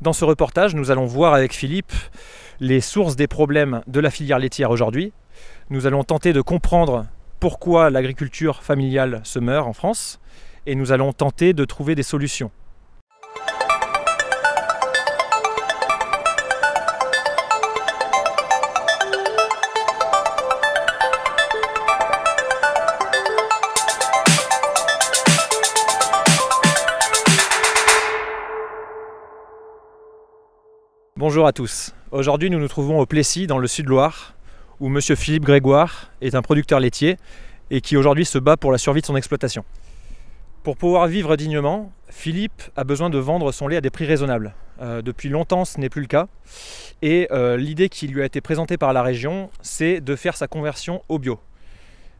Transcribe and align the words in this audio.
Dans 0.00 0.12
ce 0.12 0.24
reportage, 0.24 0.76
nous 0.76 0.92
allons 0.92 1.06
voir 1.06 1.34
avec 1.34 1.52
Philippe 1.52 1.92
les 2.60 2.80
sources 2.80 3.16
des 3.16 3.26
problèmes 3.26 3.82
de 3.88 3.98
la 3.98 4.10
filière 4.10 4.38
laitière 4.38 4.70
aujourd'hui. 4.70 5.12
Nous 5.70 5.86
allons 5.86 6.04
tenter 6.04 6.32
de 6.32 6.40
comprendre 6.40 7.06
pourquoi 7.40 7.90
l'agriculture 7.90 8.62
familiale 8.62 9.20
se 9.24 9.40
meurt 9.40 9.66
en 9.66 9.72
France 9.72 10.20
et 10.66 10.76
nous 10.76 10.92
allons 10.92 11.12
tenter 11.12 11.52
de 11.52 11.64
trouver 11.64 11.96
des 11.96 12.04
solutions. 12.04 12.52
Bonjour 31.28 31.46
à 31.46 31.52
tous. 31.52 31.92
Aujourd'hui, 32.10 32.48
nous 32.48 32.58
nous 32.58 32.68
trouvons 32.68 33.00
au 33.00 33.04
Plessis, 33.04 33.46
dans 33.46 33.58
le 33.58 33.66
Sud-Loire, 33.66 34.34
où 34.80 34.88
Monsieur 34.88 35.14
Philippe 35.14 35.44
Grégoire 35.44 36.10
est 36.22 36.34
un 36.34 36.40
producteur 36.40 36.80
laitier 36.80 37.18
et 37.70 37.82
qui 37.82 37.98
aujourd'hui 37.98 38.24
se 38.24 38.38
bat 38.38 38.56
pour 38.56 38.72
la 38.72 38.78
survie 38.78 39.02
de 39.02 39.06
son 39.06 39.14
exploitation. 39.14 39.62
Pour 40.62 40.78
pouvoir 40.78 41.06
vivre 41.06 41.36
dignement, 41.36 41.92
Philippe 42.08 42.62
a 42.76 42.84
besoin 42.84 43.10
de 43.10 43.18
vendre 43.18 43.52
son 43.52 43.68
lait 43.68 43.76
à 43.76 43.82
des 43.82 43.90
prix 43.90 44.06
raisonnables. 44.06 44.54
Euh, 44.80 45.02
depuis 45.02 45.28
longtemps, 45.28 45.66
ce 45.66 45.78
n'est 45.78 45.90
plus 45.90 46.00
le 46.00 46.06
cas. 46.06 46.28
Et 47.02 47.28
euh, 47.30 47.58
l'idée 47.58 47.90
qui 47.90 48.08
lui 48.08 48.22
a 48.22 48.24
été 48.24 48.40
présentée 48.40 48.78
par 48.78 48.94
la 48.94 49.02
région, 49.02 49.50
c'est 49.60 50.00
de 50.00 50.16
faire 50.16 50.34
sa 50.34 50.48
conversion 50.48 51.02
au 51.10 51.18
bio. 51.18 51.38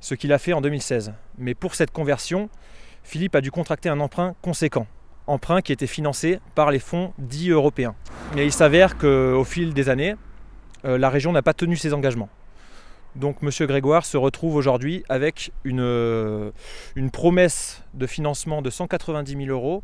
Ce 0.01 0.15
qu'il 0.17 0.35
a 0.35 0.39
fait 0.39 0.53
en 0.53 0.61
2016. 0.61 1.15
Mais 1.39 1.55
pour 1.55 1.77
cette 1.77 1.93
conversion, 1.93 2.51
Philippe 3.05 3.37
a 3.37 3.41
dû 3.41 3.51
contracter 3.51 3.89
un 3.89 4.01
emprunt 4.01 4.35
conséquent 4.43 4.87
emprunt 5.29 5.63
qui 5.63 5.73
était 5.73 5.87
financé 5.87 6.41
par 6.55 6.71
les 6.71 6.79
fonds 6.79 7.13
dits 7.19 7.51
européens. 7.51 7.95
Mais 8.35 8.45
il 8.45 8.53
s'avère 8.53 8.99
qu'au 8.99 9.45
fil 9.45 9.75
des 9.75 9.89
années, 9.89 10.15
euh, 10.85 10.99
la 10.99 11.11
région 11.11 11.33
n'a 11.33 11.43
pas 11.43 11.55
tenu 11.55 11.77
ses 11.77 11.95
engagements. 11.95 12.29
Donc 13.17 13.39
M. 13.43 13.51
Grégoire 13.67 14.05
se 14.05 14.17
retrouve 14.17 14.55
aujourd'hui 14.55 15.05
avec 15.09 15.53
une, 15.65 15.81
euh, 15.81 16.51
une, 16.95 17.11
promesse 17.11 17.83
de 17.95 18.07
financement 18.07 18.63
de 18.63 18.71
190 18.71 19.37
000 19.37 19.49
euros. 19.49 19.83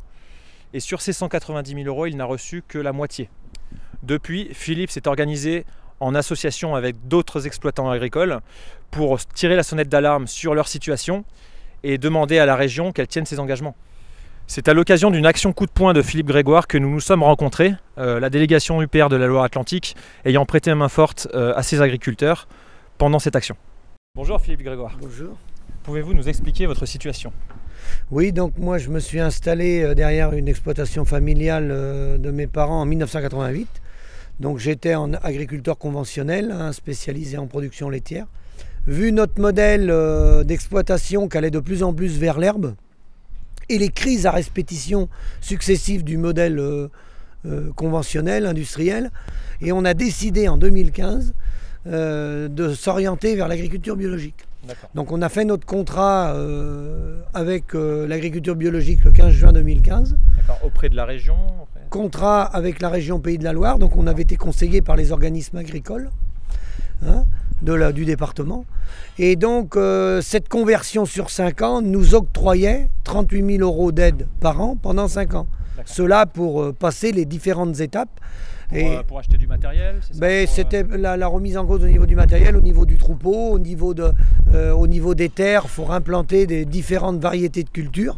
Et 0.72 0.80
sur 0.80 1.00
ces 1.00 1.12
190 1.12 1.74
000 1.74 1.86
euros, 1.86 2.06
il 2.06 2.16
n'a 2.16 2.24
reçu 2.24 2.62
que 2.66 2.78
la 2.78 2.92
moitié. 2.92 3.28
Depuis, 4.02 4.50
Philippe 4.52 4.90
s'est 4.90 5.08
organisé 5.08 5.64
en 6.00 6.14
association 6.14 6.74
avec 6.74 7.08
d'autres 7.08 7.46
exploitants 7.46 7.90
agricoles 7.90 8.40
pour 8.90 9.18
tirer 9.18 9.56
la 9.56 9.62
sonnette 9.62 9.88
d'alarme 9.88 10.26
sur 10.26 10.54
leur 10.54 10.68
situation 10.68 11.24
et 11.82 11.98
demander 11.98 12.38
à 12.38 12.46
la 12.46 12.56
région 12.56 12.92
qu'elle 12.92 13.06
tienne 13.06 13.26
ses 13.26 13.38
engagements. 13.40 13.76
C'est 14.46 14.68
à 14.68 14.74
l'occasion 14.74 15.10
d'une 15.10 15.24
action 15.24 15.54
coup 15.54 15.64
de 15.64 15.70
poing 15.70 15.94
de 15.94 16.02
Philippe 16.02 16.26
Grégoire 16.26 16.66
que 16.66 16.76
nous 16.76 16.90
nous 16.90 17.00
sommes 17.00 17.22
rencontrés, 17.22 17.74
euh, 17.96 18.20
la 18.20 18.28
délégation 18.28 18.82
UPR 18.82 19.08
de 19.08 19.16
la 19.16 19.26
Loire-Atlantique 19.26 19.96
ayant 20.26 20.44
prêté 20.44 20.72
main 20.74 20.90
forte 20.90 21.28
euh, 21.34 21.54
à 21.56 21.62
ses 21.62 21.80
agriculteurs 21.80 22.46
pendant 22.98 23.18
cette 23.18 23.36
action. 23.36 23.56
Bonjour 24.14 24.38
Philippe 24.38 24.62
Grégoire. 24.62 24.98
Bonjour. 25.00 25.38
Pouvez-vous 25.82 26.12
nous 26.12 26.28
expliquer 26.28 26.66
votre 26.66 26.84
situation? 26.84 27.32
Oui, 28.10 28.32
donc 28.32 28.58
moi 28.58 28.76
je 28.76 28.90
me 28.90 29.00
suis 29.00 29.18
installé 29.18 29.82
euh, 29.82 29.94
derrière 29.94 30.34
une 30.34 30.46
exploitation 30.46 31.06
familiale 31.06 31.68
de 32.18 32.30
mes 32.30 32.46
parents 32.46 32.82
en 32.82 32.86
1988. 32.86 33.66
Donc 34.40 34.58
j'étais 34.58 34.94
en 34.94 35.14
agriculteur 35.14 35.78
conventionnel, 35.78 36.52
hein, 36.52 36.72
spécialisé 36.72 37.38
en 37.38 37.46
production 37.46 37.88
laitière. 37.88 38.26
Vu 38.86 39.10
notre 39.10 39.40
modèle 39.40 39.90
d'exploitation 40.44 41.28
qui 41.28 41.38
allait 41.38 41.50
de 41.50 41.60
plus 41.60 41.82
en 41.82 41.94
plus 41.94 42.18
vers 42.18 42.38
l'herbe, 42.38 42.74
et 43.68 43.78
les 43.78 43.88
crises 43.88 44.26
à 44.26 44.30
répétition 44.30 45.08
successives 45.40 46.04
du 46.04 46.16
modèle 46.16 46.58
euh, 46.58 46.88
euh, 47.46 47.70
conventionnel, 47.74 48.46
industriel. 48.46 49.10
Et 49.60 49.72
on 49.72 49.84
a 49.84 49.94
décidé 49.94 50.48
en 50.48 50.56
2015 50.56 51.34
euh, 51.86 52.48
de 52.48 52.74
s'orienter 52.74 53.36
vers 53.36 53.48
l'agriculture 53.48 53.96
biologique. 53.96 54.46
Donc 54.94 55.12
on 55.12 55.20
a 55.20 55.28
fait 55.28 55.44
notre 55.44 55.66
contrat 55.66 56.34
avec 57.34 57.74
l'agriculture 57.74 58.56
biologique 58.56 59.04
le 59.04 59.10
15 59.10 59.30
juin 59.30 59.52
2015. 59.52 60.16
Auprès 60.64 60.88
de 60.88 60.96
la 60.96 61.04
région 61.04 61.36
Contrat 61.90 62.44
avec 62.44 62.80
la 62.80 62.88
région 62.88 63.20
Pays 63.20 63.36
de 63.36 63.44
la 63.44 63.52
Loire. 63.52 63.78
Donc 63.78 63.94
on 63.94 64.06
avait 64.06 64.22
été 64.22 64.36
conseillé 64.36 64.80
par 64.80 64.96
les 64.96 65.12
organismes 65.12 65.58
agricoles. 65.58 66.08
Hein 67.06 67.24
de 67.64 67.92
du 67.92 68.04
département. 68.04 68.64
Et 69.18 69.36
donc, 69.36 69.76
euh, 69.76 70.20
cette 70.20 70.48
conversion 70.48 71.06
sur 71.06 71.30
5 71.30 71.62
ans 71.62 71.82
nous 71.82 72.14
octroyait 72.14 72.90
38 73.04 73.56
000 73.58 73.62
euros 73.62 73.90
d'aide 73.90 74.26
par 74.40 74.60
an 74.60 74.76
pendant 74.80 75.08
5 75.08 75.34
ans. 75.34 75.46
Cela 75.86 76.26
pour 76.26 76.62
euh, 76.62 76.72
passer 76.72 77.10
les 77.12 77.24
différentes 77.24 77.80
étapes. 77.80 78.20
Pour, 78.68 78.78
et, 78.78 78.96
euh, 78.96 79.02
pour 79.02 79.18
acheter 79.18 79.36
du 79.36 79.46
matériel 79.46 79.96
ben, 80.16 80.46
C'était 80.46 80.84
la, 80.84 81.26
remise 81.26 81.56
en 81.56 81.66
cause 81.66 81.82
au 81.82 81.88
niveau 81.88 82.06
du 82.06 82.16
matériel, 82.16 82.56
au 82.56 82.60
niveau 82.60 82.86
du 82.86 82.96
troupeau, 82.96 83.50
au 83.50 83.58
niveau, 83.58 83.92
de, 83.94 84.12
au 84.72 84.86
niveau 84.86 85.14
des 85.14 85.28
terres, 85.28 85.66
pour 85.66 85.92
implanter 85.92 86.46
des 86.46 86.64
différentes 86.64 87.20
variétés 87.20 87.62
de 87.62 87.70
cultures. 87.70 88.16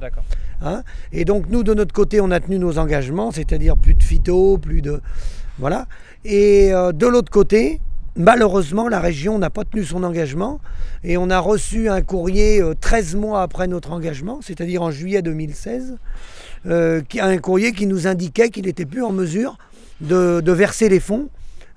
Hein 0.63 0.83
et 1.13 1.25
donc 1.25 1.47
nous, 1.51 1.63
de 1.63 1.75
notre 1.75 1.93
côté, 1.93 2.21
on 2.21 2.31
a 2.31 2.41
tenu 2.41 2.59
nos 2.59 2.79
engagements, 2.79 3.31
c'est-à-dire 3.31 3.77
plus 3.77 3.95
de 3.95 4.03
phyto, 4.03 4.59
plus 4.59 4.83
de... 4.83 5.01
Voilà. 5.59 5.87
Et 6.25 6.71
de 6.71 7.07
l'autre 7.07 7.31
côté, 7.31 7.81
Malheureusement, 8.17 8.89
la 8.89 8.99
région 8.99 9.39
n'a 9.39 9.51
pas 9.51 9.65
tenu 9.65 9.85
son 9.85 10.03
engagement 10.03 10.59
et 11.05 11.19
on 11.19 11.29
a 11.29 11.39
reçu 11.39 11.91
un 11.91 12.01
courrier 12.01 12.63
13 12.81 13.15
euh, 13.15 13.19
mois 13.19 13.43
après 13.43 13.69
notre 13.69 13.93
engagement, 13.93 14.41
c'est-à-dire 14.41 14.81
en 14.83 14.91
juillet 14.91 15.21
2016, 15.21 15.97
euh, 16.67 17.03
un 17.21 17.37
courrier 17.37 17.73
qui 17.73 17.87
nous 17.87 18.07
indiquait 18.07 18.49
qu'il 18.49 18.65
n'était 18.65 18.87
plus 18.87 19.03
en 19.03 19.13
mesure 19.13 19.59
de, 20.01 20.41
verser 20.51 20.89
les 20.89 20.99
fonds 20.99 21.29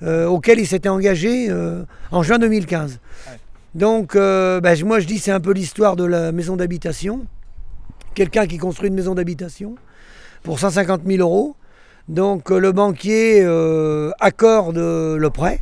euh, 0.02 0.28
auxquels 0.28 0.60
il 0.60 0.68
s'était 0.68 0.88
engagé 0.88 1.50
en 2.12 2.24
juin 2.24 2.40
2015. 2.40 3.00
Donc, 3.76 4.16
ben, 4.16 4.86
moi 4.86 5.02
je 5.02 5.08
dis 5.08 5.20
c'est 5.20 5.32
un 5.32 5.42
peu 5.42 5.52
l'histoire 5.52 5.98
de 5.98 6.06
la 6.06 6.32
maison 6.32 6.56
d'habitation. 6.56 7.26
Quelqu'un 8.16 8.48
qui 8.48 8.58
construit 8.58 8.88
une 8.88 8.96
maison 8.96 9.14
d'habitation 9.14 9.76
pour 10.44 10.60
150 10.60 11.02
000 11.06 11.20
euros. 11.20 11.58
Donc 12.08 12.50
le 12.50 12.72
banquier 12.72 13.44
accorde 14.22 14.78
le 14.78 15.30
prêt. 15.30 15.60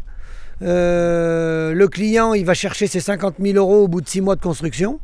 Euh, 0.62 1.74
le 1.74 1.88
client, 1.88 2.34
il 2.34 2.46
va 2.46 2.54
chercher 2.54 2.88
ses 2.88 3.00
50 3.00 3.36
000 3.40 3.58
euros 3.58 3.84
au 3.84 3.88
bout 3.88 4.02
de 4.02 4.08
6 4.08 4.22
mois 4.22 4.36
de 4.36 4.42
construction. 4.42 5.00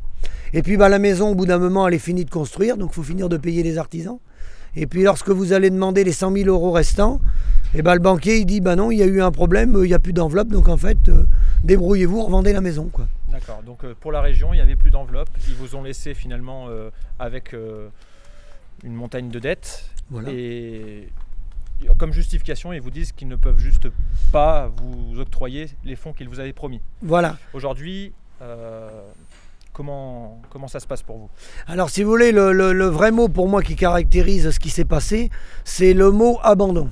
Et 0.52 0.62
puis 0.62 0.76
bah, 0.76 0.88
la 0.88 0.98
maison, 0.98 1.30
au 1.30 1.34
bout 1.34 1.46
d'un 1.46 1.58
moment, 1.58 1.86
elle 1.86 1.94
est 1.94 1.98
finie 1.98 2.24
de 2.24 2.30
construire, 2.30 2.76
donc 2.76 2.90
il 2.92 2.94
faut 2.94 3.02
finir 3.02 3.28
de 3.28 3.36
payer 3.36 3.62
les 3.62 3.78
artisans. 3.78 4.18
Et 4.76 4.86
puis 4.86 5.02
lorsque 5.02 5.30
vous 5.30 5.52
allez 5.52 5.70
demander 5.70 6.02
les 6.04 6.12
100 6.12 6.32
000 6.32 6.48
euros 6.48 6.72
restants, 6.72 7.20
et 7.74 7.82
bah, 7.82 7.94
le 7.94 8.00
banquier 8.00 8.38
il 8.38 8.46
dit 8.46 8.60
bah 8.60 8.76
non, 8.76 8.90
il 8.90 8.98
y 8.98 9.02
a 9.02 9.06
eu 9.06 9.20
un 9.20 9.30
problème, 9.30 9.76
il 9.82 9.88
n'y 9.88 9.94
a 9.94 9.98
plus 9.98 10.12
d'enveloppe, 10.12 10.48
donc 10.48 10.68
en 10.68 10.76
fait, 10.76 11.08
euh, 11.08 11.24
débrouillez-vous, 11.64 12.22
revendez 12.22 12.52
la 12.52 12.60
maison. 12.60 12.88
Quoi. 12.92 13.06
D'accord, 13.30 13.62
donc 13.64 13.84
euh, 13.84 13.94
pour 14.00 14.12
la 14.12 14.20
région, 14.20 14.52
il 14.52 14.56
n'y 14.56 14.62
avait 14.62 14.76
plus 14.76 14.90
d'enveloppe, 14.90 15.28
ils 15.48 15.54
vous 15.54 15.76
ont 15.76 15.82
laissé 15.82 16.14
finalement 16.14 16.68
avec 17.18 17.54
une 18.84 18.94
montagne 18.94 19.28
de 19.28 19.38
dettes. 19.38 19.84
Voilà. 20.10 20.30
Et 20.30 21.08
comme 21.98 22.12
justification, 22.12 22.72
ils 22.72 22.80
vous 22.80 22.90
disent 22.90 23.12
qu'ils 23.12 23.28
ne 23.28 23.36
peuvent 23.36 23.58
juste 23.58 23.88
pas 24.32 24.70
vous 24.76 25.20
octroyer 25.20 25.68
les 25.84 25.96
fonds 25.96 26.12
qu'ils 26.12 26.28
vous 26.28 26.40
avaient 26.40 26.52
promis. 26.52 26.80
Voilà. 27.02 27.36
Aujourd'hui, 27.52 28.12
euh, 28.42 28.88
comment, 29.72 30.40
comment 30.50 30.68
ça 30.68 30.80
se 30.80 30.86
passe 30.86 31.02
pour 31.02 31.18
vous? 31.18 31.30
Alors, 31.66 31.90
si 31.90 32.02
vous 32.02 32.10
voulez, 32.10 32.32
le, 32.32 32.86
vrai 32.86 33.10
mot 33.10 33.28
pour 33.28 33.48
moi 33.48 33.62
qui 33.62 33.76
caractérise 33.76 34.50
ce 34.50 34.58
qui 34.58 34.70
s'est 34.70 34.84
passé, 34.84 35.30
c'est 35.64 35.94
le 35.94 36.10
mot 36.10 36.38
abandon. 36.42 36.90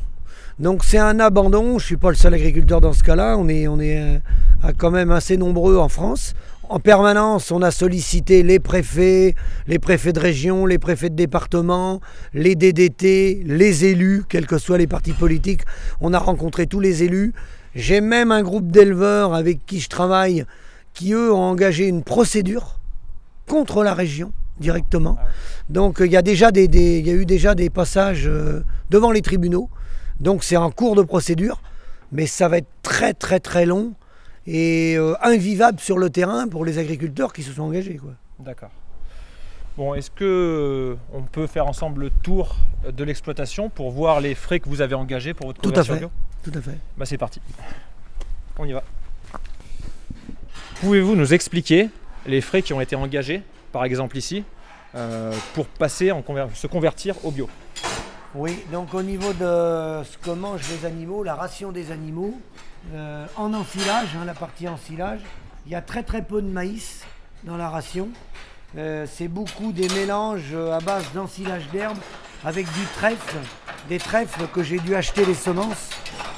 Donc 0.58 0.84
c'est 0.84 0.98
un 0.98 1.18
abandon, 1.18 1.70
je 1.78 1.84
ne 1.84 1.86
suis 1.86 1.96
pas 1.96 2.10
le 2.10 2.14
seul 2.14 2.34
agriculteur 2.34 2.80
dans 2.82 2.92
ce 2.92 3.02
cas-là, 3.02 3.36
on 3.38 3.48
est, 3.48 3.66
on 3.66 3.80
est 3.80 3.98
euh, 3.98 4.72
quand 4.76 4.90
même 4.90 5.10
assez 5.10 5.38
nombreux 5.38 5.78
en 5.78 5.88
France 5.88 6.34
en 6.72 6.78
permanence, 6.78 7.50
on 7.50 7.60
a 7.60 7.70
sollicité 7.70 8.42
les 8.42 8.58
préfets, 8.58 9.34
les 9.66 9.78
préfets 9.78 10.14
de 10.14 10.20
région, 10.20 10.64
les 10.64 10.78
préfets 10.78 11.10
de 11.10 11.14
département, 11.14 12.00
les 12.32 12.54
DDT, 12.54 13.42
les 13.44 13.84
élus, 13.84 14.24
quels 14.26 14.46
que 14.46 14.56
soient 14.56 14.78
les 14.78 14.86
partis 14.86 15.12
politiques. 15.12 15.64
On 16.00 16.14
a 16.14 16.18
rencontré 16.18 16.66
tous 16.66 16.80
les 16.80 17.02
élus. 17.02 17.34
J'ai 17.74 18.00
même 18.00 18.32
un 18.32 18.42
groupe 18.42 18.70
d'éleveurs 18.70 19.34
avec 19.34 19.66
qui 19.66 19.80
je 19.80 19.90
travaille 19.90 20.46
qui, 20.94 21.12
eux, 21.12 21.30
ont 21.30 21.42
engagé 21.42 21.88
une 21.88 22.02
procédure 22.02 22.80
contre 23.46 23.84
la 23.84 23.92
région 23.92 24.32
directement. 24.58 25.18
Ah 25.20 25.26
Donc 25.68 25.98
il 26.00 26.10
y, 26.10 26.16
a 26.16 26.22
déjà 26.22 26.52
des, 26.52 26.64
il 26.64 27.06
y 27.06 27.10
a 27.10 27.14
eu 27.14 27.26
déjà 27.26 27.54
des 27.54 27.68
passages 27.68 28.26
euh, 28.26 28.62
devant 28.88 29.10
les 29.10 29.20
tribunaux. 29.20 29.68
Donc 30.20 30.42
c'est 30.42 30.56
en 30.56 30.70
cours 30.70 30.96
de 30.96 31.02
procédure. 31.02 31.60
Mais 32.12 32.26
ça 32.26 32.48
va 32.48 32.56
être 32.58 32.70
très 32.82 33.12
très 33.12 33.40
très 33.40 33.66
long 33.66 33.92
et 34.46 34.96
euh, 34.96 35.14
invivable 35.22 35.80
sur 35.80 35.98
le 35.98 36.10
terrain 36.10 36.48
pour 36.48 36.64
les 36.64 36.78
agriculteurs 36.78 37.32
qui 37.32 37.42
se 37.42 37.52
sont 37.52 37.62
engagés. 37.62 38.00
D'accord. 38.38 38.70
Bon, 39.76 39.94
est-ce 39.94 40.10
que 40.10 40.24
euh, 40.24 40.96
on 41.14 41.22
peut 41.22 41.46
faire 41.46 41.66
ensemble 41.66 42.02
le 42.02 42.10
tour 42.10 42.56
de 42.90 43.04
l'exploitation 43.04 43.70
pour 43.70 43.90
voir 43.90 44.20
les 44.20 44.34
frais 44.34 44.60
que 44.60 44.68
vous 44.68 44.82
avez 44.82 44.94
engagés 44.94 45.32
pour 45.32 45.46
votre 45.46 45.60
Tout 45.62 45.72
à 45.74 45.84
fait. 45.84 46.06
Tout 46.42 46.52
à 46.54 46.60
fait. 46.60 46.76
Bah, 46.96 47.06
c'est 47.06 47.18
parti. 47.18 47.40
On 48.58 48.66
y 48.66 48.72
va. 48.72 48.82
Pouvez-vous 50.80 51.14
nous 51.14 51.32
expliquer 51.32 51.88
les 52.26 52.40
frais 52.40 52.60
qui 52.60 52.72
ont 52.72 52.80
été 52.80 52.96
engagés, 52.96 53.42
par 53.70 53.84
exemple 53.84 54.18
ici, 54.18 54.44
euh, 54.94 55.32
pour 55.54 55.66
passer 55.66 56.10
en 56.10 56.22
se 56.52 56.66
convertir 56.66 57.14
au 57.24 57.30
bio? 57.30 57.48
Oui, 58.34 58.58
donc 58.72 58.92
au 58.94 59.02
niveau 59.02 59.32
de 59.32 60.02
ce 60.04 60.18
que 60.18 60.30
mangent 60.30 60.68
les 60.70 60.86
animaux, 60.86 61.22
la 61.22 61.34
ration 61.34 61.70
des 61.70 61.92
animaux, 61.92 62.34
euh, 62.94 63.26
en 63.36 63.54
enfilage, 63.54 64.08
hein, 64.16 64.24
la 64.24 64.34
partie 64.34 64.68
ensilage, 64.68 65.20
il 65.66 65.72
y 65.72 65.74
a 65.74 65.82
très 65.82 66.02
très 66.02 66.22
peu 66.22 66.42
de 66.42 66.48
maïs 66.48 67.04
dans 67.44 67.56
la 67.56 67.68
ration. 67.68 68.08
Euh, 68.76 69.06
c'est 69.10 69.28
beaucoup 69.28 69.72
des 69.72 69.88
mélanges 69.88 70.54
à 70.54 70.78
base 70.80 71.04
d'ensilage 71.12 71.68
d'herbe 71.70 71.98
avec 72.44 72.66
du 72.66 72.84
trèfle, 72.96 73.36
des 73.88 73.98
trèfles 73.98 74.46
que 74.52 74.62
j'ai 74.62 74.78
dû 74.78 74.94
acheter 74.94 75.24
les 75.24 75.34
semences 75.34 75.90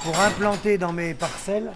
pour 0.03 0.19
implanter 0.21 0.77
dans 0.77 0.93
mes 0.93 1.15
parcelles 1.15 1.71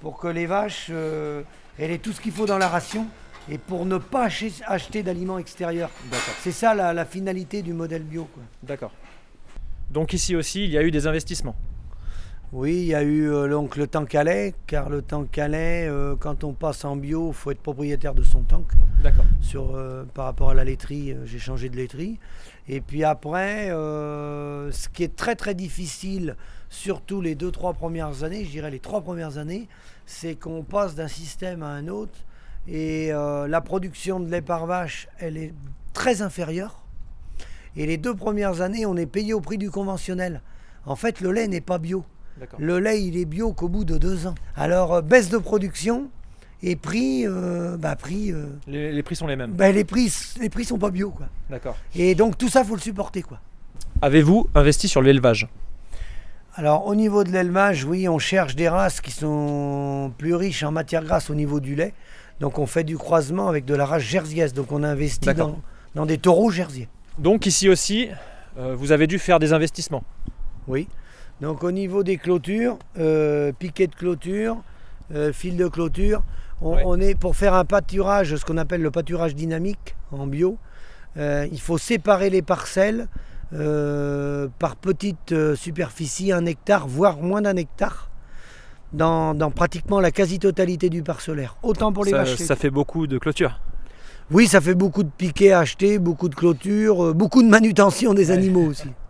pour 0.00 0.18
que 0.18 0.28
les 0.28 0.46
vaches 0.46 0.86
euh, 0.90 1.42
aient 1.78 1.98
tout 1.98 2.12
ce 2.12 2.20
qu'il 2.20 2.32
faut 2.32 2.46
dans 2.46 2.58
la 2.58 2.68
ration 2.68 3.06
et 3.50 3.58
pour 3.58 3.86
ne 3.86 3.98
pas 3.98 4.28
acheter, 4.66 5.02
d'aliments 5.02 5.38
extérieurs. 5.38 5.90
C'est 6.40 6.52
ça 6.52 6.74
la, 6.74 7.04
finalité 7.04 7.62
du 7.62 7.72
modèle 7.72 8.02
bio. 8.02 8.28
D'accord. 8.62 8.92
Donc 9.90 10.12
ici 10.12 10.34
aussi, 10.34 10.64
il 10.64 10.70
y 10.70 10.78
a 10.78 10.82
eu 10.82 10.90
des 10.90 11.06
investissements. 11.06 11.54
Oui, 12.52 12.74
il 12.74 12.86
y 12.86 12.94
a 12.94 13.02
eu 13.02 13.28
euh, 13.28 13.48
donc 13.48 13.76
le 13.76 13.86
tank 13.86 14.08
Calais, 14.08 14.54
car 14.66 14.88
le 14.88 15.02
tank 15.02 15.30
Calais, 15.30 15.88
euh, 15.88 16.14
quand 16.18 16.44
on 16.44 16.52
passe 16.52 16.84
en 16.84 16.96
bio, 16.96 17.28
il 17.28 17.34
faut 17.34 17.50
être 17.50 17.60
propriétaire 17.60 18.14
de 18.14 18.22
son 18.22 18.42
tank. 18.42 18.66
D'accord. 19.02 19.24
Sur, 19.40 19.78
par 20.14 20.26
rapport 20.26 20.50
à 20.50 20.54
la 20.54 20.64
laiterie, 20.64 21.14
j'ai 21.24 21.38
changé 21.38 21.68
de 21.68 21.76
laiterie. 21.76 22.18
Et 22.68 22.80
puis 22.80 23.04
après, 23.04 23.68
ce 23.68 24.88
qui 24.88 25.04
est 25.04 25.14
très 25.14 25.36
très 25.36 25.54
difficile, 25.54 26.36
surtout 26.68 27.20
les 27.20 27.34
deux, 27.34 27.50
trois 27.50 27.74
premières 27.74 28.24
années, 28.24 28.44
je 28.44 28.50
dirais 28.50 28.70
les 28.70 28.80
trois 28.80 29.00
premières 29.00 29.38
années, 29.38 29.68
c'est 30.04 30.34
qu'on 30.34 30.62
passe 30.62 30.94
d'un 30.94 31.08
système 31.08 31.62
à 31.62 31.68
un 31.68 31.88
autre 31.88 32.18
et 32.68 33.12
euh, 33.12 33.46
la 33.46 33.60
production 33.60 34.18
de 34.18 34.28
lait 34.28 34.42
par 34.42 34.66
vache, 34.66 35.08
elle 35.18 35.36
est 35.36 35.54
très 35.92 36.22
inférieure. 36.22 36.84
Et 37.76 37.86
les 37.86 37.96
deux 37.96 38.14
premières 38.14 38.60
années, 38.60 38.86
on 38.86 38.96
est 38.96 39.06
payé 39.06 39.34
au 39.34 39.40
prix 39.40 39.58
du 39.58 39.70
conventionnel. 39.70 40.42
En 40.84 40.96
fait, 40.96 41.20
le 41.20 41.30
lait 41.30 41.46
n'est 41.46 41.60
pas 41.60 41.78
bio. 41.78 42.04
Le 42.58 42.78
lait, 42.78 43.02
il 43.02 43.16
est 43.16 43.24
bio 43.24 43.52
qu'au 43.52 43.68
bout 43.68 43.84
de 43.84 43.98
deux 43.98 44.26
ans. 44.26 44.34
Alors, 44.56 44.94
euh, 44.94 45.02
baisse 45.02 45.30
de 45.30 45.38
production 45.38 46.08
et 46.62 46.76
prix, 46.76 47.26
euh, 47.26 47.76
bah, 47.76 47.96
prix. 47.96 48.32
Les, 48.66 49.02
prix 49.02 49.16
sont 49.16 49.26
les 49.26 49.36
mêmes. 49.36 49.52
Bah, 49.52 49.70
les 49.70 49.84
prix, 49.84 50.12
les 50.40 50.48
prix 50.48 50.64
sont 50.64 50.78
pas 50.78 50.90
bio, 50.90 51.10
quoi. 51.10 51.26
D'accord. 51.50 51.76
Et 51.94 52.14
donc 52.14 52.38
tout 52.38 52.48
ça, 52.48 52.64
faut 52.64 52.74
le 52.74 52.80
supporter, 52.80 53.22
quoi. 53.22 53.40
Avez-vous 54.02 54.48
investi 54.54 54.88
sur 54.88 55.00
l'élevage? 55.00 55.48
Alors 56.58 56.86
au 56.86 56.94
niveau 56.94 57.22
de 57.22 57.30
l'élevage, 57.30 57.84
oui, 57.84 58.08
on 58.08 58.18
cherche 58.18 58.56
des 58.56 58.68
races 58.68 59.02
qui 59.02 59.10
sont 59.10 60.10
plus 60.16 60.34
riches 60.34 60.62
en 60.62 60.72
matière 60.72 61.04
grasse 61.04 61.28
au 61.28 61.34
niveau 61.34 61.60
du 61.60 61.74
lait. 61.74 61.92
Donc 62.40 62.58
on 62.58 62.66
fait 62.66 62.82
du 62.82 62.96
croisement 62.96 63.48
avec 63.48 63.66
de 63.66 63.74
la 63.74 63.84
race 63.84 64.02
jersiaise. 64.02 64.54
Donc 64.54 64.72
on 64.72 64.82
a 64.82 64.88
investi 64.88 65.28
dans, 65.94 66.06
des 66.06 66.16
taureaux 66.16 66.50
jersiais. 66.50 66.88
Donc 67.18 67.44
ici 67.44 67.68
aussi, 67.68 68.08
euh, 68.58 68.74
vous 68.74 68.90
avez 68.92 69.06
dû 69.06 69.18
faire 69.18 69.38
des 69.38 69.52
investissements 69.52 70.02
Oui. 70.66 70.88
Donc 71.40 71.64
au 71.64 71.70
niveau 71.70 72.02
des 72.02 72.16
clôtures, 72.16 72.78
euh, 72.98 73.52
piquets 73.52 73.86
de 73.86 73.94
clôture, 73.94 74.56
euh, 75.14 75.32
fil 75.32 75.56
de 75.56 75.68
clôture, 75.68 76.22
on, 76.62 76.98
est 76.98 77.14
pour 77.14 77.36
faire 77.36 77.52
un 77.52 77.66
pâturage, 77.66 78.34
ce 78.34 78.44
qu'on 78.44 78.56
appelle 78.56 78.80
le 78.80 78.90
pâturage 78.90 79.34
dynamique 79.34 79.94
en 80.10 80.26
bio. 80.26 80.56
il 81.16 81.60
faut 81.60 81.76
séparer 81.76 82.30
les 82.30 82.40
parcelles 82.40 83.08
euh, 83.52 84.48
par 84.58 84.74
petite 84.74 85.30
euh, 85.30 85.54
superficie, 85.54 86.32
un 86.32 86.46
hectare, 86.46 86.88
voire 86.88 87.18
moins 87.18 87.42
d'un 87.42 87.54
hectare, 87.54 88.10
dans, 88.92 89.36
pratiquement 89.54 90.00
la 90.00 90.10
quasi-totalité 90.10 90.90
du 90.90 91.04
parcellaire. 91.04 91.56
Autant 91.62 91.92
pour 91.92 92.04
les 92.04 92.10
ça, 92.10 92.18
vaches. 92.18 92.36
Ça 92.36 92.56
fait 92.56 92.70
beaucoup 92.70 93.06
de 93.06 93.18
clôtures. 93.18 93.60
Oui, 94.32 94.48
ça 94.48 94.60
fait 94.60 94.74
beaucoup 94.74 95.04
de 95.04 95.10
piquets 95.16 95.52
à 95.52 95.60
acheter, 95.60 96.00
beaucoup 96.00 96.28
de 96.28 96.34
clôtures, 96.34 97.04
euh, 97.04 97.12
beaucoup 97.12 97.40
de 97.40 97.48
manutention 97.48 98.14
des 98.14 98.32
animaux 98.32 98.66
aussi. 98.66 98.88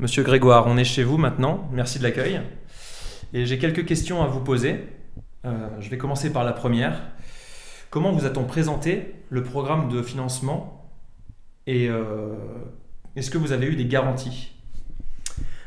Monsieur 0.00 0.22
Grégoire, 0.22 0.64
on 0.66 0.78
est 0.78 0.84
chez 0.84 1.04
vous 1.04 1.18
maintenant. 1.18 1.68
Merci 1.74 1.98
de 1.98 2.04
l'accueil. 2.04 2.40
Et 3.34 3.44
j'ai 3.44 3.58
quelques 3.58 3.84
questions 3.84 4.22
à 4.22 4.28
vous 4.28 4.40
poser. 4.40 4.86
Euh, 5.44 5.68
je 5.78 5.90
vais 5.90 5.98
commencer 5.98 6.32
par 6.32 6.42
la 6.42 6.54
première. 6.54 6.98
Comment 7.90 8.10
vous 8.10 8.24
a-t-on 8.24 8.44
présenté 8.44 9.14
le 9.28 9.42
programme 9.42 9.90
de 9.90 10.00
financement 10.00 10.90
et 11.66 11.90
euh, 11.90 12.32
est-ce 13.14 13.30
que 13.30 13.36
vous 13.36 13.52
avez 13.52 13.66
eu 13.66 13.76
des 13.76 13.84
garanties? 13.84 14.52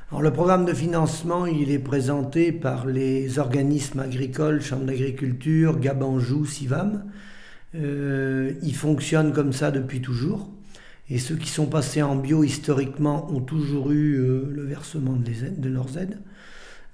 Alors, 0.09 0.23
le 0.23 0.33
programme 0.33 0.65
de 0.65 0.73
financement, 0.73 1.45
il 1.45 1.69
est 1.69 1.77
présenté 1.77 2.51
par 2.51 2.87
les 2.87 3.37
organismes 3.37 3.99
agricoles, 3.99 4.61
Chambre 4.61 4.85
d'agriculture, 4.85 5.79
Gabanjou, 5.79 6.47
Sivam. 6.47 7.03
Euh, 7.75 8.53
il 8.63 8.73
fonctionne 8.73 9.31
comme 9.31 9.53
ça 9.53 9.69
depuis 9.69 10.01
toujours. 10.01 10.49
Et 11.13 11.19
ceux 11.19 11.35
qui 11.35 11.47
sont 11.47 11.67
passés 11.67 12.01
en 12.01 12.15
bio 12.15 12.43
historiquement 12.43 13.31
ont 13.31 13.39
toujours 13.39 13.91
eu 13.91 14.15
euh, 14.15 14.49
le 14.51 14.63
versement 14.63 15.13
de, 15.13 15.69
leurs 15.69 15.95
aides. 15.99 16.17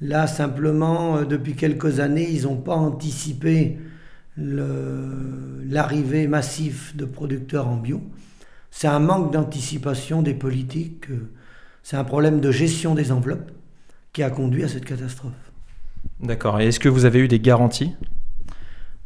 Là, 0.01 0.27
simplement, 0.27 1.15
euh, 1.15 1.23
depuis 1.23 1.55
quelques 1.55 2.01
années, 2.01 2.29
ils 2.29 2.43
n'ont 2.43 2.57
pas 2.57 2.75
anticipé 2.75 3.77
l'arrivée 4.35 6.27
massive 6.27 6.91
de 6.95 7.05
producteurs 7.05 7.69
en 7.69 7.77
bio. 7.77 8.01
C'est 8.71 8.89
un 8.89 8.99
manque 8.99 9.31
d'anticipation 9.31 10.21
des 10.21 10.33
politiques, 10.33 11.09
euh, 11.09 11.31
c'est 11.81 11.95
un 11.95 12.03
problème 12.03 12.41
de 12.41 12.51
gestion 12.51 12.95
des 12.95 13.13
enveloppes 13.13 13.53
qui 14.11 14.21
a 14.21 14.29
conduit 14.29 14.65
à 14.65 14.67
cette 14.67 14.83
catastrophe. 14.83 15.31
D'accord. 16.19 16.59
Et 16.59 16.67
est-ce 16.67 16.81
que 16.81 16.89
vous 16.89 17.05
avez 17.05 17.19
eu 17.19 17.29
des 17.29 17.39
garanties? 17.39 17.95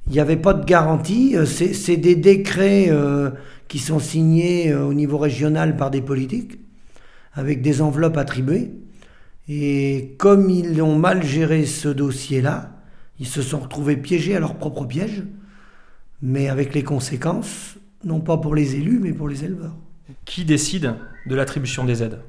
Il 0.08 0.14
n'y 0.14 0.20
avait 0.20 0.38
pas 0.38 0.54
de 0.54 0.66
garantie. 0.66 1.36
C'est 1.46 1.98
des 1.98 2.16
décrets 2.16 2.92
qui 3.68 3.80
sont 3.80 4.00
signés 4.00 4.72
euh, 4.72 4.86
au 4.86 4.94
niveau 4.94 5.18
régional 5.18 5.76
par 5.76 5.90
des 5.90 6.02
politiques, 6.02 6.60
avec 7.34 7.64
des 7.64 7.82
enveloppes 7.82 8.18
attribuées. 8.18 8.72
Et 9.50 10.14
comme 10.20 10.50
ils 10.50 10.80
ont 10.84 10.96
mal 10.96 11.24
géré 11.24 11.66
ce 11.66 11.90
dossier-là, 11.90 12.72
ils 13.20 13.26
se 13.26 13.42
sont 13.42 13.60
retrouvés 13.60 13.98
piégés 13.98 14.36
à 14.36 14.40
leur 14.40 14.56
propre 14.56 14.86
piège, 14.86 15.24
mais 16.22 16.50
avec 16.50 16.76
les 16.76 16.84
conséquences, 16.84 17.78
non 18.04 18.20
pas 18.20 18.38
pour 18.38 18.54
les 18.54 18.76
élus, 18.76 19.00
mais 19.02 19.12
pour 19.12 19.28
les 19.28 19.44
éleveurs. 19.44 19.76
Qui 20.26 20.46
décide 20.46 20.94
de 21.26 21.36
l'attribution 21.36 21.84
des 21.84 22.04
aides? 22.04 22.20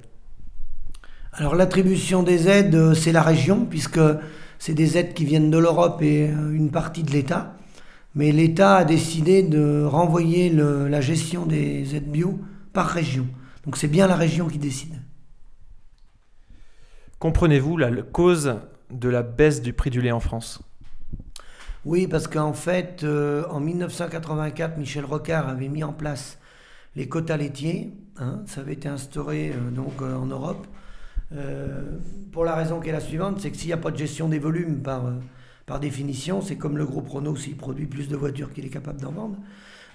Alors 1.33 1.55
l'attribution 1.55 2.23
des 2.23 2.49
aides, 2.49 2.75
euh, 2.75 2.95
c'est 2.95 3.13
la 3.13 3.23
région, 3.23 3.67
puisque 3.67 4.01
c'est 4.59 4.75
des 4.75 4.97
aides 4.97 5.15
qui 5.15 5.25
viennent 5.25 5.51
de 5.51 5.59
l'Europe 5.59 6.01
et 6.01 6.31
euh, 6.31 6.53
une 6.53 6.71
partie 6.71 7.03
de 7.03 7.11
l'État. 7.11 7.57
Mais 8.15 8.31
l'État 8.31 8.77
a 8.77 8.85
décidé 8.85 9.43
de 9.43 9.83
renvoyer 9.85 10.51
la 10.51 11.01
gestion 11.01 11.47
des 11.47 11.97
aides 11.97 12.11
bio 12.11 12.39
par 12.73 12.87
région. 12.87 13.27
Donc 13.65 13.77
c'est 13.77 13.89
bien 13.89 14.07
la 14.07 14.17
région 14.17 14.47
qui 14.49 14.59
décide. 14.59 14.95
Comprenez-vous 17.19 17.77
la 17.77 17.91
cause 18.03 18.57
de 18.91 19.09
la 19.09 19.23
baisse 19.23 19.63
du 19.63 19.73
prix 19.73 19.91
du 19.91 20.01
lait 20.01 20.13
en 20.13 20.21
France? 20.21 20.63
Oui, 21.85 22.07
parce 22.07 22.29
qu'en 22.29 22.55
fait, 22.55 23.03
euh, 23.05 23.45
en 23.51 23.61
1984, 23.61 24.79
Michel 24.79 25.05
Rocard 25.05 25.49
avait 25.49 25.69
mis 25.69 25.85
en 25.85 25.93
place 25.93 26.39
les 26.97 27.09
quotas 27.09 27.37
laitiers. 27.37 27.93
Hein, 28.17 28.43
ça 28.47 28.63
avait 28.63 28.73
été 28.73 28.89
instauré 28.89 29.51
euh, 29.51 29.71
donc 29.71 30.01
euh, 30.01 30.15
en 30.15 30.27
Europe. 30.27 30.67
pour 32.33 32.45
la 32.45 32.55
raison 32.55 32.81
qui 32.81 32.89
est 32.89 32.93
la 32.93 33.01
suivante, 33.01 33.41
c'est 33.41 33.51
que 33.51 33.57
s'il 33.57 33.67
n'y 33.67 33.73
a 33.73 33.79
pas 33.79 33.91
de 33.91 33.97
gestion 33.97 34.29
des 34.29 34.39
volumes 34.39 34.83
par 34.83 35.03
par 35.67 35.81
définition, 35.81 36.43
c'est 36.43 36.57
comme 36.57 36.77
le 36.77 36.85
groupe 36.85 37.09
Renault, 37.09 37.37
s'il 37.37 37.57
produit 37.57 37.87
plus 37.87 38.09
de 38.09 38.17
voitures 38.17 38.53
qu'il 38.53 38.67
est 38.67 38.71
capable 38.71 39.01
d'en 39.01 39.13
vendre, 39.13 39.39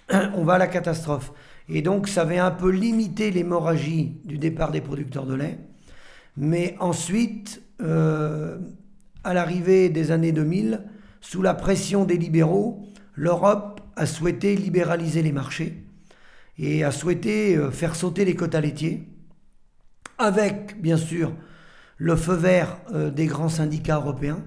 on 0.36 0.44
va 0.44 0.54
à 0.54 0.58
la 0.58 0.68
catastrophe. 0.68 1.32
Et 1.68 1.82
donc 1.82 2.08
ça 2.08 2.24
avait 2.24 2.40
un 2.40 2.52
peu 2.52 2.72
limité 2.72 3.30
l'hémorragie 3.30 4.18
du 4.26 4.38
départ 4.38 4.72
des 4.72 4.82
producteurs 4.82 5.26
de 5.26 5.36
lait. 5.36 5.60
Mais 6.38 6.76
ensuite, 6.80 7.62
euh, 7.82 8.58
à 9.24 9.34
l'arrivée 9.34 9.90
des 9.90 10.12
années 10.12 10.32
2000, 10.32 10.84
sous 11.22 11.42
la 11.42 11.54
pression 11.54 12.06
des 12.06 12.18
libéraux, 12.18 12.84
l'Europe 13.14 13.82
a 13.96 14.06
souhaité 14.06 14.56
libéraliser 14.56 15.22
les 15.22 15.32
marchés 15.32 15.84
et 16.58 16.84
a 16.84 16.92
souhaité 16.92 17.56
euh, 17.56 17.70
faire 17.70 17.96
sauter 17.96 18.26
les 18.26 18.36
quotas 18.36 18.62
laitiers, 18.62 19.08
avec 20.18 20.82
bien 20.82 20.98
sûr 20.98 21.34
le 21.98 22.16
feu 22.16 22.34
vert 22.34 22.80
euh, 22.94 23.12
des 23.12 23.28
grands 23.28 23.50
syndicats 23.50 23.98
européens 23.98 24.42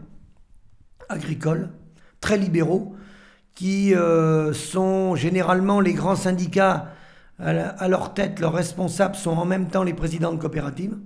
agricoles, 1.12 1.71
très 2.21 2.38
libéraux, 2.38 2.95
qui 3.54 3.95
euh, 3.95 4.52
sont 4.52 5.14
généralement 5.14 5.81
les 5.81 5.92
grands 5.92 6.16
syndicats 6.16 6.92
à, 7.38 7.88
leur 7.88 8.14
tête, 8.14 8.38
leurs 8.38 8.52
responsables 8.52 9.16
sont 9.16 9.33
en 9.33 9.45
même 9.45 9.69
temps 9.69 9.83
les 9.83 9.95
présidents 9.95 10.33
de 10.33 10.38
coopératives, 10.38 10.97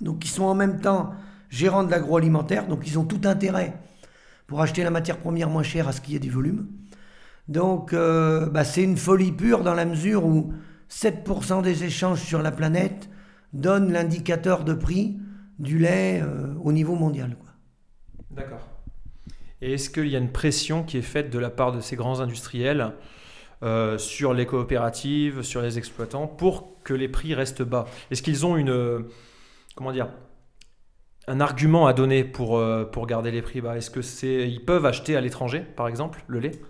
donc 0.00 0.24
ils 0.24 0.28
sont 0.28 0.44
en 0.44 0.54
même 0.54 0.80
temps 0.80 1.12
gérants 1.48 1.84
de 1.84 1.90
l'agroalimentaire, 1.90 2.66
donc 2.66 2.86
ils 2.86 2.98
ont 2.98 3.04
tout 3.04 3.20
intérêt 3.24 3.78
pour 4.46 4.60
acheter 4.60 4.82
la 4.82 4.90
matière 4.90 5.18
première 5.18 5.48
moins 5.48 5.62
chère 5.62 5.88
à 5.88 5.92
ce 5.92 6.00
qu'il 6.00 6.12
y 6.12 6.16
ait 6.16 6.20
du 6.20 6.30
volume. 6.30 6.66
Donc 7.48 7.92
euh, 7.92 8.48
bah, 8.50 8.64
c'est 8.64 8.82
une 8.82 8.96
folie 8.96 9.32
pure 9.32 9.62
dans 9.62 9.74
la 9.74 9.84
mesure 9.84 10.26
où 10.26 10.52
7% 10.90 11.62
des 11.62 11.84
échanges 11.84 12.20
sur 12.20 12.42
la 12.42 12.52
planète 12.52 13.08
donnent 13.52 13.92
l'indicateur 13.92 14.64
de 14.64 14.74
prix 14.74 15.18
du 15.58 15.78
lait 15.78 16.20
euh, 16.22 16.54
au 16.62 16.72
niveau 16.72 16.94
mondial. 16.94 17.36
D'accord. 18.30 18.71
Et 19.62 19.74
est-ce 19.74 19.88
qu'il 19.90 20.08
y 20.08 20.16
a 20.16 20.18
une 20.18 20.32
pression 20.32 20.82
qui 20.82 20.98
est 20.98 21.02
faite 21.02 21.30
de 21.30 21.38
la 21.38 21.48
part 21.48 21.70
de 21.70 21.80
ces 21.80 21.94
grands 21.94 22.18
industriels 22.18 22.92
euh, 23.62 23.96
sur 23.96 24.34
les 24.34 24.44
coopératives, 24.44 25.42
sur 25.42 25.62
les 25.62 25.78
exploitants, 25.78 26.26
pour 26.26 26.82
que 26.82 26.92
les 26.92 27.08
prix 27.08 27.32
restent 27.32 27.62
bas? 27.62 27.86
Est-ce 28.10 28.22
qu'ils 28.22 28.44
ont 28.44 28.56
une, 28.56 29.04
dire, 29.92 30.08
un 31.28 31.40
argument 31.40 31.86
à 31.86 31.92
donner 31.92 32.24
pour, 32.24 32.58
euh, 32.58 32.84
pour 32.84 33.06
garder 33.06 33.30
les 33.30 33.40
prix 33.40 33.60
bas? 33.60 33.76
Est-ce 33.76 33.90
que 33.90 34.00
ils 34.44 34.64
peuvent 34.64 34.84
acheter 34.84 35.14
à 35.14 35.20
l'étranger, 35.20 35.60
par 35.60 35.86
exemple, 35.86 36.24
le 36.26 36.40
lait? 36.40 36.60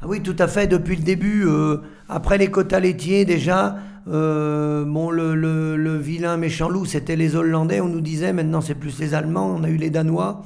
Ah 0.00 0.06
oui, 0.06 0.22
tout 0.22 0.36
à 0.38 0.48
fait. 0.48 0.66
Depuis 0.66 0.96
le 0.96 1.02
début, 1.02 1.44
euh, 1.46 1.82
après 2.08 2.38
les 2.38 2.50
quotas 2.50 2.80
laitiers, 2.80 3.26
déjà, 3.26 3.76
le, 4.06 4.86
vilain 5.98 6.38
méchant 6.38 6.70
loup, 6.70 6.86
c'était 6.86 7.16
les 7.16 7.36
Hollandais. 7.36 7.82
On 7.82 7.88
nous 7.88 8.00
disait, 8.00 8.32
maintenant, 8.32 8.62
c'est 8.62 8.74
plus 8.74 8.98
les 9.00 9.12
Allemands. 9.12 9.54
On 9.54 9.64
a 9.64 9.68
eu 9.68 9.76
les 9.76 9.90
Danois. 9.90 10.44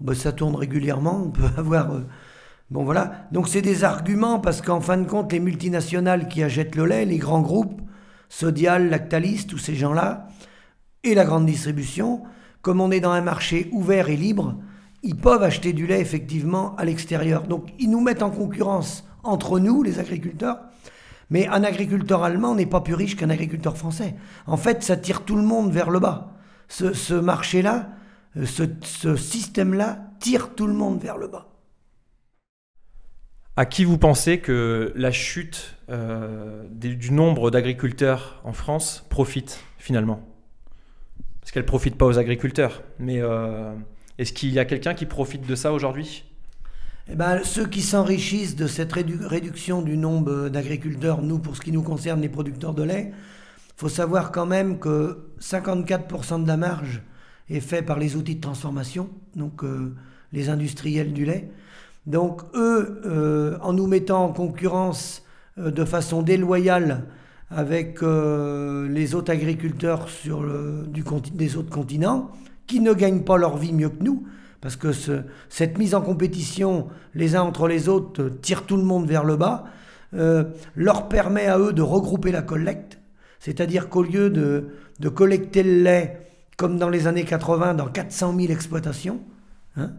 Ben, 0.00 0.14
ça 0.14 0.32
tourne 0.32 0.54
régulièrement. 0.54 1.22
On 1.26 1.30
peut 1.30 1.48
avoir. 1.56 1.92
Euh, 1.92 2.06
bon, 2.70 2.84
voilà. 2.84 3.26
Donc, 3.32 3.48
c'est 3.48 3.62
des 3.62 3.84
arguments 3.84 4.38
parce 4.38 4.62
qu'en 4.62 4.80
fin 4.80 4.96
de 4.96 5.06
compte, 5.06 5.32
les 5.32 5.40
multinationales 5.40 6.28
qui 6.28 6.42
achètent 6.42 6.76
le 6.76 6.86
lait, 6.86 7.04
les 7.04 7.18
grands 7.18 7.42
groupes, 7.42 7.80
Sodial, 8.28 8.90
Lactalis, 8.90 9.46
tous 9.46 9.58
ces 9.58 9.74
gens-là, 9.74 10.28
et 11.04 11.14
la 11.14 11.24
grande 11.24 11.46
distribution, 11.46 12.22
comme 12.62 12.80
on 12.80 12.90
est 12.90 13.00
dans 13.00 13.12
un 13.12 13.20
marché 13.20 13.68
ouvert 13.72 14.10
et 14.10 14.16
libre, 14.16 14.56
ils 15.02 15.16
peuvent 15.16 15.42
acheter 15.42 15.72
du 15.72 15.86
lait 15.86 16.00
effectivement 16.00 16.74
à 16.76 16.84
l'extérieur. 16.84 17.44
Donc 17.44 17.72
ils 17.78 17.90
nous 17.90 18.00
mettent 18.00 18.22
en 18.22 18.30
concurrence 18.30 19.04
entre 19.22 19.58
nous, 19.58 19.82
les 19.82 20.00
agriculteurs. 20.00 20.58
Mais 21.30 21.46
un 21.48 21.62
agriculteur 21.62 22.24
allemand 22.24 22.54
n'est 22.54 22.66
pas 22.66 22.80
plus 22.80 22.94
riche 22.94 23.16
qu'un 23.16 23.30
agriculteur 23.30 23.76
français. 23.76 24.14
En 24.46 24.56
fait, 24.56 24.82
ça 24.82 24.96
tire 24.96 25.22
tout 25.24 25.36
le 25.36 25.42
monde 25.42 25.72
vers 25.72 25.90
le 25.90 26.00
bas. 26.00 26.32
Ce, 26.68 27.14
marché-là, 27.14 27.90
euh, 28.36 28.44
ce, 28.46 29.16
système-là 29.16 29.98
tire 30.20 30.54
tout 30.54 30.66
le 30.66 30.74
monde 30.74 31.00
vers 31.00 31.16
le 31.16 31.28
bas. 31.28 31.48
À 33.56 33.66
qui 33.66 33.84
vous 33.84 33.98
pensez 33.98 34.38
que 34.38 34.92
la 34.94 35.10
chute 35.10 35.76
euh, 35.88 36.64
du 36.70 37.10
nombre 37.10 37.50
d'agriculteurs 37.50 38.40
en 38.44 38.52
France 38.52 39.04
profite 39.08 39.60
finalement? 39.78 40.20
Parce 41.40 41.50
qu'elle 41.50 41.64
ne 41.64 41.68
profite 41.68 41.96
pas 41.96 42.06
aux 42.06 42.18
agriculteurs, 42.18 42.82
mais 42.98 43.20
euh, 43.20 43.74
est-ce 44.18 44.32
qu'il 44.32 44.52
y 44.52 44.58
a 44.58 44.64
quelqu'un 44.64 44.94
qui 44.94 45.06
profite 45.06 45.46
de 45.46 45.54
ça 45.54 45.72
aujourd'hui? 45.72 46.24
Eh 47.10 47.16
ben, 47.16 47.42
ceux 47.42 47.66
qui 47.66 47.80
s'enrichissent 47.80 48.54
de 48.54 48.66
cette 48.66 48.92
réduction 48.92 49.80
du 49.80 49.96
nombre 49.96 50.50
d'agriculteurs, 50.50 51.22
nous, 51.22 51.38
pour 51.38 51.56
ce 51.56 51.62
qui 51.62 51.72
nous 51.72 51.82
concerne, 51.82 52.20
les 52.20 52.28
producteurs 52.28 52.74
de 52.74 52.82
lait, 52.82 53.12
il 53.12 53.72
faut 53.76 53.88
savoir 53.88 54.30
quand 54.30 54.44
même 54.44 54.78
que 54.78 55.30
54% 55.40 56.42
de 56.42 56.48
la 56.48 56.58
marge 56.58 57.02
est 57.50 57.60
fait 57.60 57.82
par 57.82 57.98
les 57.98 58.16
outils 58.16 58.36
de 58.36 58.40
transformation, 58.40 59.08
donc 59.36 59.64
euh, 59.64 59.94
les 60.32 60.48
industriels 60.48 61.12
du 61.12 61.24
lait. 61.24 61.50
Donc 62.06 62.42
eux, 62.54 63.00
euh, 63.06 63.58
en 63.60 63.72
nous 63.72 63.86
mettant 63.86 64.24
en 64.24 64.32
concurrence 64.32 65.22
euh, 65.58 65.70
de 65.70 65.84
façon 65.84 66.22
déloyale 66.22 67.04
avec 67.50 68.02
les 68.02 69.14
autres 69.14 69.32
agriculteurs 69.32 70.10
sur 70.10 70.42
le, 70.42 70.84
du, 70.86 71.02
des 71.32 71.56
autres 71.56 71.70
continents, 71.70 72.30
qui 72.66 72.78
ne 72.80 72.92
gagnent 72.92 73.22
pas 73.22 73.38
leur 73.38 73.56
vie 73.56 73.72
mieux 73.72 73.88
que 73.88 74.04
nous, 74.04 74.26
parce 74.60 74.76
que 74.76 74.90
cette 75.48 75.78
mise 75.78 75.94
en 75.94 76.02
compétition 76.02 76.88
les 77.14 77.36
uns 77.36 77.40
entre 77.40 77.66
les 77.66 77.88
autres 77.88 78.28
tire 78.42 78.64
tout 78.66 78.76
le 78.76 78.82
monde 78.82 79.06
vers 79.06 79.24
le 79.24 79.36
bas, 79.36 79.64
euh, 80.14 80.44
leur 80.74 81.08
permet 81.08 81.46
à 81.46 81.58
eux 81.58 81.74
de 81.74 81.82
regrouper 81.82 82.32
la 82.32 82.40
collecte, 82.40 82.98
c'est-à-dire 83.40 83.90
qu'au 83.90 84.02
lieu 84.02 84.30
de, 84.30 84.68
de, 85.00 85.08
collecter 85.10 85.62
le 85.62 85.82
lait 85.82 86.27
comme 86.58 86.76
dans 86.76 86.90
les 86.90 87.06
années 87.06 87.24
80 87.24 87.72
dans 87.74 87.86
400 87.86 88.36
000 88.38 88.52
exploitations, 88.52 89.20
hein, 89.78 89.92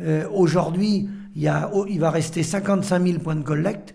euh, 0.00 0.28
aujourd'hui 0.32 1.08
il, 1.36 1.52
il 1.88 2.00
va 2.00 2.10
rester 2.10 2.42
55 2.42 3.06
000 3.06 3.18
points 3.20 3.36
de 3.36 3.44
collecte, 3.44 3.94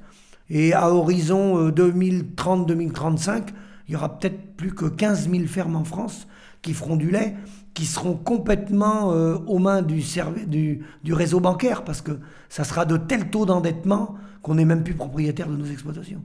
et 0.49 0.73
à 0.73 0.89
horizon 0.89 1.69
2030-2035, 1.71 3.29
euh, 3.29 3.41
il 3.89 3.93
y 3.93 3.97
aura 3.97 4.17
peut-être 4.17 4.55
plus 4.55 4.73
que 4.73 4.85
15 4.85 5.29
000 5.29 5.45
fermes 5.47 5.75
en 5.75 5.83
France 5.83 6.27
qui 6.61 6.73
feront 6.73 6.95
du 6.95 7.11
lait 7.11 7.35
qui 7.73 7.85
seront 7.85 8.15
complètement 8.15 9.13
euh, 9.13 9.37
aux 9.47 9.59
mains 9.59 9.81
du, 9.81 10.83
réseau 11.09 11.39
bancaire, 11.39 11.83
parce 11.83 12.01
que 12.01 12.19
ça 12.49 12.63
sera 12.63 12.85
de 12.85 12.97
tels 12.97 13.29
taux 13.29 13.45
d'endettement 13.45 14.15
qu'on 14.41 14.55
n'est 14.55 14.65
même 14.65 14.83
plus 14.83 14.93
propriétaire 14.93 15.47
de 15.47 15.55
nos 15.55 15.65
exploitations. 15.65 16.21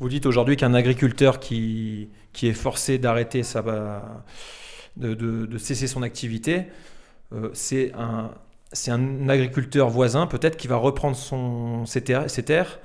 Vous 0.00 0.08
dites 0.08 0.26
aujourd'hui 0.26 0.56
qu'un 0.56 0.74
agriculteur 0.74 1.38
qui, 1.38 2.08
qui 2.32 2.48
est 2.48 2.54
forcé 2.54 2.98
d'arrêter 2.98 3.42
sa, 3.42 3.62
de, 4.96 5.58
cesser 5.58 5.86
son 5.86 6.02
activité, 6.02 6.64
euh, 7.32 7.50
c'est 7.52 7.92
un, 7.94 8.30
agriculteur 9.28 9.88
voisin 9.88 10.26
peut-être 10.26 10.56
qui 10.56 10.68
va 10.68 10.76
reprendre 10.76 11.16
ses, 11.86 12.02
terres, 12.02 12.80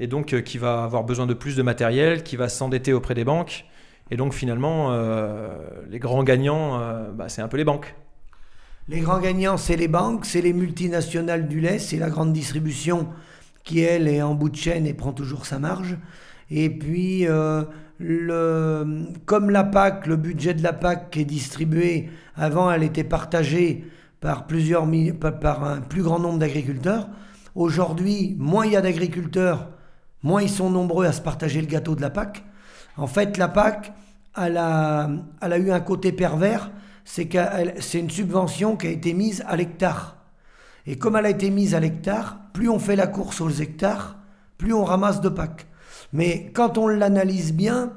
et 0.00 0.06
donc 0.06 0.32
euh, 0.32 0.40
qui 0.40 0.58
va 0.58 0.84
avoir 0.84 1.04
besoin 1.04 1.26
de 1.26 1.34
plus 1.34 1.56
de 1.56 1.62
matériel, 1.62 2.22
qui 2.22 2.36
va 2.36 2.48
s'endetter 2.48 2.92
auprès 2.92 3.14
des 3.14 3.24
banques 3.24 3.64
et 4.10 4.16
donc 4.16 4.32
finalement, 4.32 4.92
euh, 4.92 5.54
les 5.90 5.98
grands 5.98 6.24
gagnants, 6.24 6.80
bah, 7.12 7.28
c'est 7.28 7.42
un 7.42 7.48
peu 7.48 7.58
les 7.58 7.64
banques. 7.64 7.94
Les 8.88 9.00
grands 9.00 9.20
gagnants, 9.20 9.58
c'est 9.58 9.76
les 9.76 9.86
banques, 9.86 10.24
c'est 10.24 10.40
les 10.40 10.54
multinationales 10.54 11.46
du 11.46 11.60
lait, 11.60 11.78
c'est 11.78 11.98
la 11.98 12.08
grande 12.08 12.32
distribution 12.32 13.06
qui, 13.64 13.80
elle, 13.80 14.08
est 14.08 14.22
en 14.22 14.34
bout 14.34 14.48
de 14.48 14.56
chaîne 14.56 14.86
et 14.86 14.94
prend 14.94 15.12
toujours 15.12 15.44
sa 15.44 15.58
marge. 15.58 15.98
Et 16.50 16.70
puis, 16.70 17.26
le, 17.98 19.06
comme 19.26 19.50
la 19.50 19.64
PAC, 19.64 20.06
le 20.06 20.16
budget 20.16 20.54
de 20.54 20.62
la 20.62 20.72
PAC 20.72 21.10
qui 21.10 21.20
est 21.20 21.24
distribué, 21.24 22.10
avant, 22.36 22.70
elle 22.70 22.82
était 22.82 23.04
partagée 23.04 23.84
par, 24.20 24.46
plusieurs, 24.46 24.86
par 25.40 25.64
un 25.64 25.80
plus 25.80 26.02
grand 26.02 26.18
nombre 26.18 26.38
d'agriculteurs. 26.38 27.08
Aujourd'hui, 27.54 28.36
moins 28.38 28.66
il 28.66 28.72
y 28.72 28.76
a 28.76 28.80
d'agriculteurs, 28.80 29.68
moins 30.22 30.42
ils 30.42 30.50
sont 30.50 30.70
nombreux 30.70 31.06
à 31.06 31.12
se 31.12 31.20
partager 31.20 31.60
le 31.60 31.66
gâteau 31.66 31.94
de 31.94 32.00
la 32.00 32.10
PAC. 32.10 32.44
En 32.96 33.06
fait, 33.06 33.36
la 33.36 33.48
PAC, 33.48 33.92
elle 34.36 34.56
a, 34.56 35.08
eu 35.58 35.70
un 35.70 35.80
côté 35.80 36.12
pervers, 36.12 36.70
c'est 37.04 37.26
que 37.26 37.38
c'est 37.80 38.00
une 38.00 38.10
subvention 38.10 38.76
qui 38.76 38.86
a 38.86 38.90
été 38.90 39.14
mise 39.14 39.44
à 39.46 39.56
l'hectare. 39.56 40.16
Et 40.86 40.96
comme 40.96 41.16
elle 41.16 41.26
a 41.26 41.30
été 41.30 41.50
mise 41.50 41.74
à 41.74 41.80
l'hectare, 41.80 42.38
plus 42.52 42.68
on 42.68 42.78
fait 42.78 42.96
la 42.96 43.06
course 43.06 43.40
aux 43.40 43.50
hectares, 43.50 44.18
plus 44.56 44.72
on 44.72 44.84
ramasse 44.84 45.20
de 45.20 45.28
PAC. 45.28 45.66
Mais 46.12 46.50
quand 46.54 46.78
on 46.78 46.88
l'analyse 46.88 47.52
bien, 47.52 47.92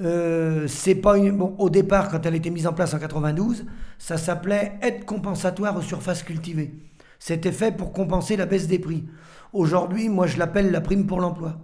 euh, 0.00 0.66
c'est 0.68 0.94
pas 0.94 1.16
au 1.18 1.70
départ, 1.70 2.08
quand 2.08 2.24
elle 2.24 2.34
a 2.34 2.36
été 2.36 2.50
mise 2.50 2.66
en 2.66 2.72
place 2.72 2.94
en 2.94 2.98
92, 2.98 3.66
ça 3.98 4.16
s'appelait 4.16 4.78
aide 4.82 5.04
compensatoire 5.04 5.76
aux 5.76 5.82
surfaces 5.82 6.22
cultivées. 6.22 6.74
C'était 7.18 7.52
fait 7.52 7.76
pour 7.76 7.92
compenser 7.92 8.36
la 8.36 8.46
baisse 8.46 8.66
des 8.66 8.78
prix. 8.78 9.04
Aujourd'hui, 9.52 10.08
moi, 10.08 10.26
je 10.26 10.38
l'appelle 10.38 10.70
la 10.70 10.80
prime 10.80 11.06
pour 11.06 11.20
l'emploi. 11.20 11.58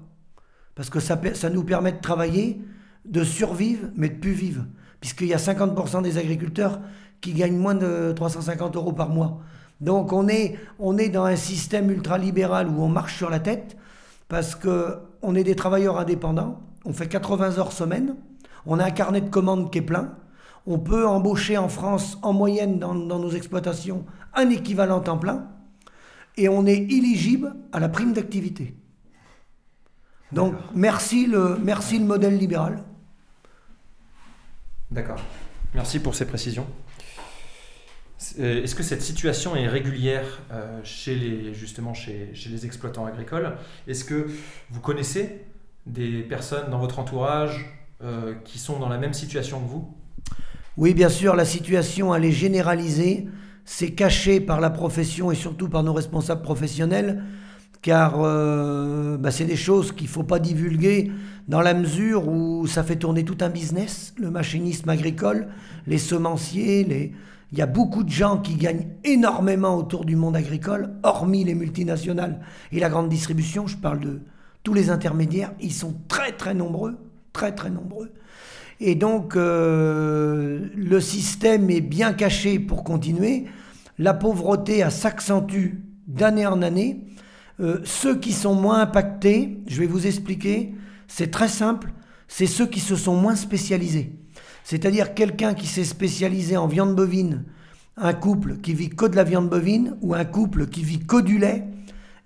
Parce 0.74 0.90
que 0.90 1.00
ça, 1.00 1.20
ça 1.34 1.50
nous 1.50 1.64
permet 1.64 1.92
de 1.92 2.00
travailler, 2.00 2.62
de 3.04 3.24
survivre, 3.24 3.88
mais 3.96 4.08
de 4.08 4.18
plus 4.18 4.32
vivre. 4.32 4.64
Puisqu'il 5.00 5.26
y 5.28 5.34
a 5.34 5.38
50% 5.38 6.02
des 6.02 6.18
agriculteurs 6.18 6.80
qui 7.20 7.32
gagnent 7.32 7.56
moins 7.56 7.74
de 7.74 8.12
350 8.14 8.76
euros 8.76 8.92
par 8.92 9.08
mois. 9.08 9.40
Donc 9.80 10.12
on 10.12 10.28
est, 10.28 10.58
on 10.78 10.98
est 10.98 11.08
dans 11.08 11.24
un 11.24 11.36
système 11.36 11.90
ultralibéral 11.90 12.68
où 12.68 12.82
on 12.82 12.88
marche 12.88 13.16
sur 13.16 13.30
la 13.30 13.40
tête, 13.40 13.76
parce 14.28 14.54
qu'on 14.54 15.34
est 15.34 15.44
des 15.44 15.56
travailleurs 15.56 15.98
indépendants, 15.98 16.60
on 16.84 16.92
fait 16.92 17.08
80 17.08 17.58
heures 17.58 17.72
semaine, 17.72 18.16
on 18.66 18.78
a 18.78 18.84
un 18.84 18.90
carnet 18.90 19.20
de 19.20 19.30
commandes 19.30 19.70
qui 19.72 19.78
est 19.78 19.82
plein, 19.82 20.14
on 20.66 20.78
peut 20.78 21.06
embaucher 21.06 21.56
en 21.56 21.68
France 21.68 22.18
en 22.22 22.32
moyenne 22.32 22.78
dans, 22.78 22.94
dans 22.94 23.18
nos 23.18 23.30
exploitations 23.30 24.04
un 24.34 24.50
équivalent 24.50 25.00
temps 25.00 25.18
plein, 25.18 25.48
et 26.36 26.48
on 26.48 26.66
est 26.66 26.76
éligible 26.76 27.54
à 27.72 27.80
la 27.80 27.88
prime 27.88 28.12
d'activité. 28.12 28.74
Donc 30.32 30.54
merci 30.74 31.26
le, 31.26 31.58
merci 31.62 31.98
le 31.98 32.04
modèle 32.04 32.36
libéral. 32.36 32.84
D'accord. 34.90 35.20
Merci 35.74 36.00
pour 36.00 36.14
ces 36.14 36.26
précisions. 36.26 36.66
Euh, 38.40 38.62
est-ce 38.64 38.74
que 38.74 38.82
cette 38.82 39.02
situation 39.02 39.54
est 39.54 39.68
régulière 39.68 40.40
euh, 40.52 40.80
chez 40.82 41.14
les, 41.14 41.54
justement 41.54 41.94
chez, 41.94 42.32
les 42.50 42.66
exploitants 42.66 43.06
agricoles? 43.06 43.56
Est-ce 43.86 44.04
que 44.04 44.26
vous 44.70 44.80
connaissez 44.80 45.44
des 45.86 46.22
personnes 46.22 46.70
dans 46.70 46.78
votre 46.78 46.98
entourage 46.98 47.66
euh, 48.02 48.34
qui 48.44 48.58
sont 48.58 48.78
dans 48.78 48.88
la 48.88 48.98
même 48.98 49.14
situation 49.14 49.60
que 49.60 49.68
vous? 49.68 49.94
Oui, 50.76 50.94
bien 50.94 51.08
sûr, 51.08 51.36
la 51.36 51.44
situation 51.44 52.14
elle 52.14 52.24
est 52.24 52.32
généralisée. 52.32 53.28
C'est 53.64 53.92
caché 53.92 54.40
par 54.40 54.60
la 54.60 54.70
profession 54.70 55.30
et 55.30 55.34
surtout 55.34 55.68
par 55.68 55.82
nos 55.82 55.92
responsables 55.92 56.42
professionnels 56.42 57.22
car 57.80 58.18
bah, 58.18 59.30
c'est 59.30 59.44
des 59.44 59.56
choses 59.56 59.92
qu'il 59.92 60.08
ne 60.08 60.12
faut 60.12 60.24
pas 60.24 60.40
divulguer 60.40 61.12
dans 61.46 61.60
la 61.60 61.74
mesure 61.74 62.26
où 62.26 62.66
ça 62.66 62.82
fait 62.82 62.96
tourner 62.96 63.24
tout 63.24 63.36
un 63.40 63.50
business, 63.50 64.14
le 64.18 64.30
machinisme 64.30 64.88
agricole, 64.88 65.48
les 65.86 65.98
semenciers, 65.98 66.82
les... 66.82 67.12
il 67.50 67.58
y 67.58 67.62
a 67.62 67.66
beaucoup 67.66 68.04
de 68.04 68.10
gens 68.10 68.38
qui 68.38 68.54
gagnent 68.54 68.88
énormément 69.04 69.76
autour 69.76 70.04
du 70.04 70.16
monde 70.16 70.36
agricole, 70.36 70.94
hormis 71.02 71.44
les 71.44 71.54
multinationales 71.54 72.40
et 72.72 72.80
la 72.80 72.90
grande 72.90 73.08
distribution, 73.08 73.66
je 73.66 73.76
parle 73.76 74.00
de 74.00 74.20
tous 74.62 74.74
les 74.74 74.90
intermédiaires, 74.90 75.52
ils 75.60 75.72
sont 75.72 75.94
très 76.08 76.32
très 76.32 76.54
nombreux, 76.54 76.98
très 77.32 77.54
très 77.54 77.70
nombreux. 77.70 78.12
Et 78.80 78.94
donc, 78.94 79.34
euh, 79.34 80.68
le 80.74 81.00
système 81.00 81.70
est 81.70 81.80
bien 81.80 82.12
caché 82.12 82.58
pour 82.58 82.84
continuer. 82.84 83.46
La 83.98 84.14
pauvreté 84.14 84.88
s'accentue 84.90 85.78
d'année 86.06 86.46
en 86.46 86.62
année. 86.62 87.04
Euh, 87.60 87.80
ceux 87.84 88.16
qui 88.16 88.32
sont 88.32 88.54
moins 88.54 88.82
impactés, 88.82 89.58
je 89.66 89.80
vais 89.80 89.86
vous 89.86 90.06
expliquer, 90.06 90.74
c'est 91.08 91.30
très 91.30 91.48
simple, 91.48 91.92
c'est 92.28 92.46
ceux 92.46 92.66
qui 92.66 92.78
se 92.78 92.94
sont 92.94 93.16
moins 93.16 93.34
spécialisés. 93.34 94.12
C'est-à-dire 94.70 95.14
quelqu'un 95.14 95.54
qui 95.54 95.66
s'est 95.66 95.82
spécialisé 95.82 96.58
en 96.58 96.66
viande 96.66 96.94
bovine, 96.94 97.44
un 97.96 98.12
couple 98.12 98.58
qui 98.58 98.74
vit 98.74 98.90
que 98.90 99.06
de 99.06 99.16
la 99.16 99.24
viande 99.24 99.48
bovine 99.48 99.96
ou 100.02 100.12
un 100.12 100.26
couple 100.26 100.66
qui 100.66 100.84
vit 100.84 100.98
que 100.98 101.22
du 101.22 101.38
lait 101.38 101.64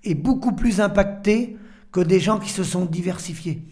est 0.02 0.16
beaucoup 0.16 0.50
plus 0.50 0.80
impacté 0.80 1.56
que 1.92 2.00
des 2.00 2.18
gens 2.18 2.40
qui 2.40 2.50
se 2.50 2.64
sont 2.64 2.84
diversifiés. 2.84 3.62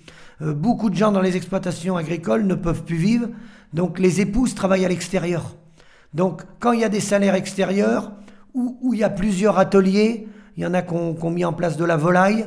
Euh, 0.40 0.54
beaucoup 0.54 0.88
de 0.88 0.94
gens 0.94 1.10
dans 1.10 1.20
les 1.20 1.36
exploitations 1.36 1.96
agricoles 1.96 2.46
ne 2.46 2.54
peuvent 2.54 2.84
plus 2.84 2.94
vivre, 2.94 3.26
donc 3.72 3.98
les 3.98 4.20
épouses 4.20 4.54
travaillent 4.54 4.84
à 4.84 4.88
l'extérieur. 4.88 5.56
Donc 6.14 6.42
quand 6.60 6.70
il 6.70 6.78
y 6.78 6.84
a 6.84 6.88
des 6.88 7.00
salaires 7.00 7.34
extérieurs, 7.34 8.12
où, 8.54 8.94
il 8.94 9.00
y 9.00 9.04
a 9.04 9.10
plusieurs 9.10 9.58
ateliers, 9.58 10.28
il 10.56 10.62
y 10.62 10.66
en 10.66 10.74
a 10.74 10.82
qui 10.82 10.94
ont, 10.94 11.30
mis 11.30 11.44
en 11.44 11.52
place 11.52 11.76
de 11.76 11.84
la 11.84 11.96
volaille, 11.96 12.46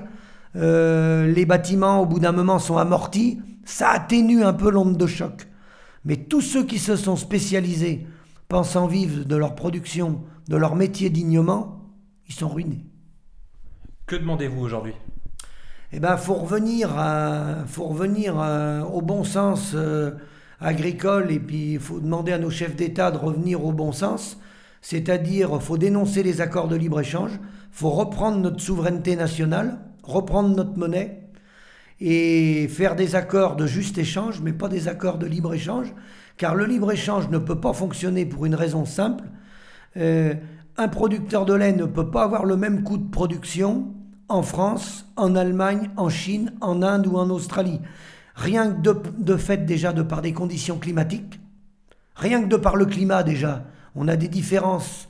euh, 0.56 1.27
les 1.27 1.46
bâtiments 1.46 2.00
au 2.00 2.06
bout 2.06 2.22
d'un 2.22 2.32
moment 2.32 2.60
sont 2.60 2.77
amortis, 2.77 3.42
ça 3.65 3.89
atténue 3.89 4.42
un 4.42 4.53
peu 4.53 4.72
l'onde 4.72 4.96
de 4.96 5.06
choc. 5.06 5.50
Mais 6.05 6.17
tous 6.17 6.41
ceux 6.41 6.65
qui 6.65 6.79
se 6.79 6.95
sont 6.95 7.15
spécialisés, 7.15 8.05
pensant 8.50 8.88
vivre 8.88 9.25
de 9.25 9.36
leur 9.36 9.55
production, 9.55 10.22
de 10.48 10.57
leur 10.57 10.75
métier 10.75 11.10
dignement, 11.10 11.81
ils 12.27 12.33
sont 12.33 12.50
ruinés. 12.50 12.86
Que 14.05 14.15
demandez-vous 14.15 14.62
aujourd'hui? 14.62 14.93
Eh 15.93 16.00
bien, 16.00 16.15
il 16.15 16.17
faut 16.17 16.33
revenir, 16.33 16.89
faut 17.67 17.86
revenir 17.86 18.36
au 18.91 19.01
bon 19.01 19.24
sens 19.24 19.72
euh, 19.75 20.12
agricole 20.60 21.31
et 21.31 21.39
puis 21.39 21.74
il 21.74 21.79
faut 21.79 22.00
demander 22.00 22.33
à 22.33 22.39
nos 22.39 22.50
chefs 22.50 22.75
d'État 22.75 23.12
de 23.12 23.17
revenir 23.17 23.63
au 23.63 23.72
bon 23.72 23.91
sens. 23.91 24.38
C'est-à-dire, 24.81 25.51
il 25.53 25.62
faut 25.62 25.77
dénoncer 25.77 26.24
les 26.24 26.41
accords 26.41 26.67
de 26.67 26.75
libre-échange, 26.75 27.31
il 27.33 27.77
faut 27.77 27.91
reprendre 27.91 28.39
notre 28.39 28.60
souveraineté 28.60 29.15
nationale, 29.15 29.79
reprendre 30.03 30.55
notre 30.55 30.77
monnaie 30.77 31.23
et 32.05 32.67
faire 32.67 32.98
des 32.98 33.15
accords 33.15 33.55
de 33.55 33.65
juste 33.65 33.98
échange, 33.98 34.41
mais 34.41 34.51
pas 34.51 34.67
des 34.67 34.89
accords 34.89 35.17
de 35.17 35.25
libre-échange, 35.25 35.93
car 36.36 36.53
le 36.53 36.65
libre-échange 36.65 37.29
ne 37.29 37.38
peut 37.38 37.62
pas 37.62 37.72
fonctionner 37.72 38.25
pour 38.25 38.45
une 38.45 38.55
raison 38.55 38.83
simple. 38.83 39.24
Euh, 39.95 40.33
un 40.75 40.89
producteur 40.89 41.45
de 41.45 41.53
lait 41.53 41.72
ne 41.72 41.86
peut 41.86 42.12
pas 42.12 42.25
avoir 42.25 42.43
le 42.43 42.57
même 42.57 42.83
coût 42.83 42.98
de 42.98 43.10
production 43.10 43.93
en 44.27 44.41
France, 44.41 45.05
en 45.15 45.33
Allemagne, 45.38 45.91
en 45.95 46.10
Chine, 46.10 46.51
en 46.60 46.81
Inde 46.81 47.07
ou 47.07 47.15
en 47.15 47.29
Australie. 47.29 47.79
Rien 48.36 48.74
que 48.74 48.81
de, 48.81 48.98
de 49.19 49.38
fait 49.38 49.65
déjà 49.65 49.93
de 49.93 50.01
par 50.01 50.22
des 50.22 50.33
conditions 50.33 50.79
climatiques, 50.79 51.39
rien 52.15 52.43
que 52.43 52.50
de 52.50 52.57
par 52.57 52.75
le 52.75 52.86
climat 52.86 53.24
déjà, 53.24 53.63
on 53.95 54.10
a 54.10 54.17
des 54.17 54.27
différences 54.27 55.07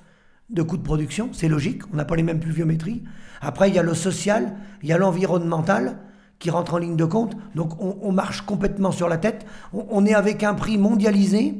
de 0.51 0.61
coûts 0.61 0.77
de 0.77 0.83
production, 0.83 1.29
c'est 1.31 1.47
logique, 1.47 1.81
on 1.91 1.95
n'a 1.95 2.05
pas 2.05 2.17
les 2.17 2.21
mêmes 2.21 2.39
pluviométries. 2.39 3.01
Après, 3.41 3.69
il 3.69 3.73
y 3.73 3.79
a 3.79 3.83
le 3.83 3.95
social, 3.95 4.53
il 4.83 4.89
y 4.89 4.93
a 4.93 4.99
l'environnemental 4.99 5.97
qui 6.43 6.49
rentre 6.49 6.73
en 6.73 6.77
ligne 6.77 6.97
de 6.97 7.05
compte. 7.05 7.37
Donc 7.55 7.81
on, 7.81 8.11
marche 8.11 8.41
complètement 8.41 8.91
sur 8.91 9.07
la 9.07 9.15
tête. 9.15 9.45
On, 9.71 10.05
est 10.05 10.13
avec 10.13 10.43
un 10.43 10.53
prix 10.53 10.77
mondialisé 10.77 11.55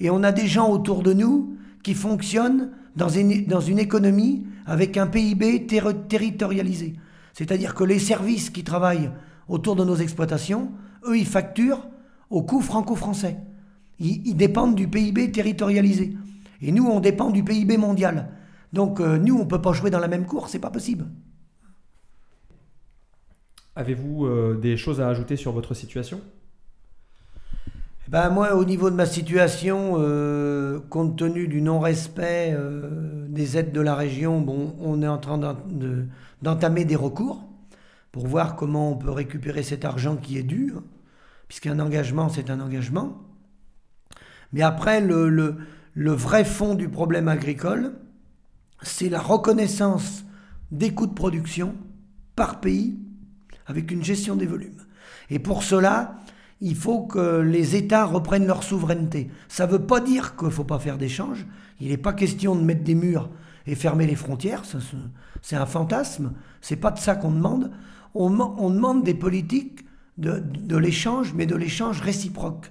et 0.00 0.08
on 0.08 0.22
a 0.22 0.32
des 0.32 0.46
gens 0.46 0.70
autour 0.70 1.02
de 1.02 1.12
nous 1.12 1.58
qui 1.82 1.92
fonctionnent 1.92 2.70
dans 2.96 3.10
une, 3.10 3.44
dans 3.44 3.60
une 3.60 3.78
économie 3.78 4.46
avec 4.64 4.96
un 4.96 5.08
PIB 5.08 5.66
territorialisé. 5.66 6.94
C'est-à-dire 7.34 7.74
que 7.74 7.84
les 7.84 7.98
services 7.98 8.48
qui 8.48 8.64
travaillent 8.64 9.10
autour 9.46 9.76
de 9.76 9.84
nos 9.84 9.96
exploitations, 9.96 10.70
eux, 11.06 11.18
ils 11.18 11.26
facturent 11.26 11.86
au 12.30 12.42
coût 12.42 12.62
franco-français. 12.62 13.36
ils 13.98 14.34
dépendent 14.34 14.74
du 14.74 14.88
PIB 14.88 15.32
territorialisé. 15.32 16.16
Et 16.62 16.72
nous, 16.72 16.86
on 16.86 17.00
dépend 17.00 17.28
du 17.28 17.44
PIB 17.44 17.76
mondial. 17.76 18.30
Donc 18.72 19.00
euh, 19.00 19.18
nous, 19.18 19.36
on 19.36 19.40
ne 19.40 19.48
peut 19.48 19.60
pas 19.60 19.74
jouer 19.74 19.90
dans 19.90 20.00
la 20.00 20.08
même 20.08 20.24
cour, 20.24 20.48
c'est 20.48 20.58
pas 20.58 20.70
possible. 20.70 21.10
Avez-vous 23.76 24.26
euh, 24.26 24.56
des 24.60 24.76
choses 24.76 25.00
à 25.00 25.08
ajouter 25.08 25.36
sur 25.36 25.50
votre 25.52 25.74
situation? 25.74 26.20
Eh 28.06 28.10
ben, 28.10 28.30
Moi, 28.30 28.54
au 28.54 28.64
niveau 28.64 28.88
de 28.88 28.94
ma 28.94 29.06
situation, 29.06 29.94
euh, 29.98 30.78
compte 30.90 31.16
tenu 31.18 31.48
du 31.48 31.60
non-respect 31.60 32.56
des 33.28 33.56
aides 33.56 33.72
de 33.72 33.80
la 33.80 33.96
région, 33.96 34.44
on 34.80 35.02
est 35.02 35.08
en 35.08 35.18
train 35.18 35.38
d'entamer 36.42 36.84
des 36.84 36.96
recours 36.96 37.42
pour 38.12 38.28
voir 38.28 38.54
comment 38.54 38.92
on 38.92 38.96
peut 38.96 39.10
récupérer 39.10 39.64
cet 39.64 39.84
argent 39.84 40.16
qui 40.16 40.38
est 40.38 40.44
dû, 40.44 40.72
puisqu'un 41.48 41.80
engagement, 41.80 42.28
c'est 42.28 42.50
un 42.50 42.60
engagement. 42.60 43.22
Mais 44.52 44.62
après, 44.62 45.00
le 45.00 45.56
vrai 45.96 46.44
fond 46.44 46.76
du 46.76 46.88
problème 46.88 47.26
agricole, 47.26 47.94
c'est 48.82 49.08
la 49.08 49.20
reconnaissance 49.20 50.24
des 50.70 50.94
coûts 50.94 51.08
de 51.08 51.14
production 51.14 51.74
par 52.36 52.60
pays 52.60 52.96
avec 53.66 53.90
une 53.90 54.04
gestion 54.04 54.36
des 54.36 54.46
volumes. 54.46 54.82
Et 55.30 55.38
pour 55.38 55.62
cela, 55.62 56.16
il 56.60 56.76
faut 56.76 57.02
que 57.02 57.40
les 57.40 57.76
États 57.76 58.04
reprennent 58.04 58.46
leur 58.46 58.62
souveraineté. 58.62 59.30
Ça 59.48 59.66
ne 59.66 59.72
veut 59.72 59.86
pas 59.86 60.00
dire 60.00 60.36
qu'il 60.36 60.46
ne 60.46 60.52
faut 60.52 60.64
pas 60.64 60.78
faire 60.78 60.98
d'échanges. 60.98 61.46
Il 61.80 61.88
n'est 61.88 61.96
pas 61.96 62.12
question 62.12 62.54
de 62.54 62.62
mettre 62.62 62.84
des 62.84 62.94
murs 62.94 63.30
et 63.66 63.74
fermer 63.74 64.06
les 64.06 64.14
frontières. 64.14 64.62
C'est 65.42 65.56
un 65.56 65.66
fantasme. 65.66 66.32
C'est 66.60 66.76
pas 66.76 66.90
de 66.90 66.98
ça 66.98 67.16
qu'on 67.16 67.32
demande. 67.32 67.70
On, 68.14 68.30
demande 68.30 69.02
des 69.02 69.14
politiques 69.14 69.84
de, 70.18 70.76
l'échange, 70.76 71.34
mais 71.34 71.46
de 71.46 71.56
l'échange 71.56 72.00
réciproque, 72.00 72.70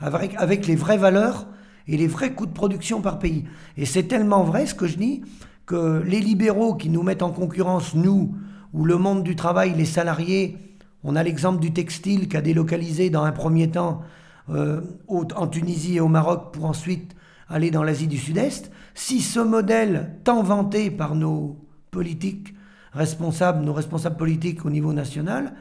avec, 0.00 0.34
avec 0.36 0.66
les 0.66 0.74
vraies 0.74 0.98
valeurs 0.98 1.46
et 1.86 1.96
les 1.96 2.08
vrais 2.08 2.34
coûts 2.34 2.46
de 2.46 2.52
production 2.52 3.00
par 3.00 3.18
pays. 3.20 3.44
Et 3.76 3.86
c'est 3.86 4.04
tellement 4.04 4.42
vrai 4.42 4.66
ce 4.66 4.74
que 4.74 4.86
je 4.86 4.96
dis 4.96 5.22
que 5.64 6.02
les 6.04 6.20
libéraux 6.20 6.74
qui 6.74 6.88
nous 6.88 7.04
mettent 7.04 7.22
en 7.22 7.30
concurrence, 7.30 7.94
nous, 7.94 8.34
ou 8.72 8.84
le 8.84 8.96
monde 8.96 9.22
du 9.22 9.36
travail, 9.36 9.74
les 9.76 9.84
salariés, 9.84 10.58
on 11.02 11.16
a 11.16 11.22
l'exemple 11.22 11.60
du 11.60 11.72
textile 11.72 12.28
qui 12.28 12.36
a 12.36 12.42
délocalisé 12.42 13.10
dans 13.10 13.24
un 13.24 13.32
premier 13.32 13.70
temps 13.70 14.02
euh, 14.50 14.80
en 15.08 15.46
Tunisie 15.46 15.96
et 15.96 16.00
au 16.00 16.08
Maroc 16.08 16.52
pour 16.52 16.66
ensuite 16.66 17.14
aller 17.48 17.70
dans 17.70 17.82
l'Asie 17.82 18.06
du 18.06 18.18
Sud-Est. 18.18 18.70
Si 18.94 19.20
ce 19.20 19.40
modèle 19.40 20.16
tant 20.24 20.42
vanté 20.42 20.90
par 20.90 21.14
nos 21.14 21.56
politiques 21.90 22.54
responsables, 22.92 23.64
nos 23.64 23.72
responsables 23.72 24.16
politiques 24.16 24.64
au 24.64 24.70
niveau 24.70 24.92
national, 24.92 25.54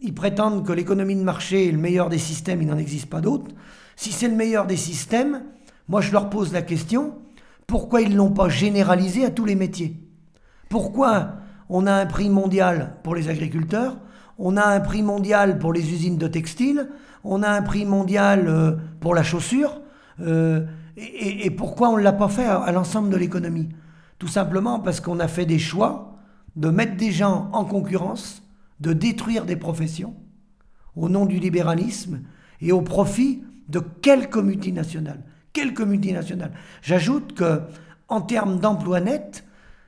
ils 0.00 0.14
prétendent 0.14 0.66
que 0.66 0.72
l'économie 0.72 1.16
de 1.16 1.22
marché 1.22 1.68
est 1.68 1.72
le 1.72 1.78
meilleur 1.78 2.08
des 2.08 2.18
systèmes, 2.18 2.62
il 2.62 2.68
n'en 2.68 2.78
existe 2.78 3.06
pas 3.06 3.20
d'autre. 3.20 3.50
Si 3.96 4.12
c'est 4.12 4.28
le 4.28 4.34
meilleur 4.34 4.66
des 4.66 4.76
systèmes, 4.76 5.42
moi, 5.88 6.00
je 6.00 6.12
leur 6.12 6.30
pose 6.30 6.52
la 6.52 6.62
question, 6.62 7.14
pourquoi 7.66 8.00
ils 8.02 8.10
ne 8.10 8.16
l'ont 8.16 8.32
pas 8.32 8.48
généralisé 8.48 9.24
à 9.24 9.30
tous 9.30 9.44
les 9.44 9.54
métiers? 9.54 9.96
Pourquoi 10.68 11.34
on 11.74 11.86
a 11.86 11.94
un 11.94 12.04
prix 12.04 12.28
mondial 12.28 12.96
pour 13.02 13.14
les 13.14 13.30
agriculteurs, 13.30 13.96
on 14.38 14.58
a 14.58 14.64
un 14.64 14.80
prix 14.80 15.02
mondial 15.02 15.58
pour 15.58 15.72
les 15.72 15.92
usines 15.92 16.18
de 16.18 16.28
textile, 16.28 16.90
on 17.24 17.42
a 17.42 17.48
un 17.48 17.62
prix 17.62 17.86
mondial 17.86 18.46
euh, 18.46 18.72
pour 19.00 19.14
la 19.14 19.22
chaussure, 19.22 19.80
euh, 20.20 20.66
et, 20.98 21.50
pourquoi 21.50 21.88
on 21.88 21.96
ne 21.96 22.02
l'a 22.02 22.12
pas 22.12 22.28
fait 22.28 22.44
à, 22.44 22.70
l'ensemble 22.70 23.08
de 23.08 23.16
l'économie? 23.16 23.70
Tout 24.18 24.28
simplement 24.28 24.80
parce 24.80 25.00
qu'on 25.00 25.18
a 25.18 25.28
fait 25.28 25.46
des 25.46 25.58
choix 25.58 26.18
de 26.56 26.68
mettre 26.68 26.98
des 26.98 27.10
gens 27.10 27.48
en 27.54 27.64
concurrence, 27.64 28.42
de 28.80 28.92
détruire 28.92 29.46
des 29.46 29.56
professions 29.56 30.14
au 30.94 31.08
nom 31.08 31.24
du 31.24 31.38
libéralisme 31.38 32.20
et 32.60 32.72
au 32.72 32.82
profit 32.82 33.42
de 33.70 33.80
quelques 33.80 34.36
multinationales 34.36 35.22
quelques 35.52 35.82
multinationales. 35.82 36.52
J'ajoute 36.82 37.34
que, 37.34 37.62
en 38.08 38.20
termes 38.20 38.58
d'emploi 38.58 39.00
net, 39.00 39.44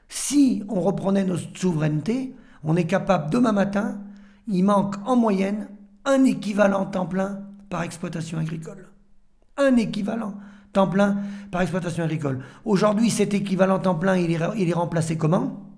si 0.09 0.63
on 0.69 0.81
reprenait 0.81 1.25
notre 1.25 1.57
souveraineté, 1.57 2.35
on 2.63 2.77
est 2.77 2.85
capable 2.85 3.31
demain 3.31 3.53
matin, 3.53 4.01
il 4.49 4.65
manque 4.65 4.97
en 5.07 5.17
moyenne 5.17 5.69
un 6.05 6.25
équivalent 6.25 6.87
temps 6.87 7.07
plein 7.07 7.41
par 7.71 7.83
exploitation 7.83 8.39
agricole. 8.39 8.89
Un 9.57 9.77
équivalent 9.77 10.35
temps 10.73 10.89
plein 10.89 11.17
par 11.51 11.63
exploitation 11.63 12.05
agricole. 12.05 12.41
Aujourd'hui, 12.65 13.11
cet 13.11 13.33
équivalent 13.33 13.79
temps 13.79 13.95
plein, 13.95 14.17
il 14.17 14.31
est, 14.33 14.73
remplacé 14.73 15.17
comment? 15.17 15.71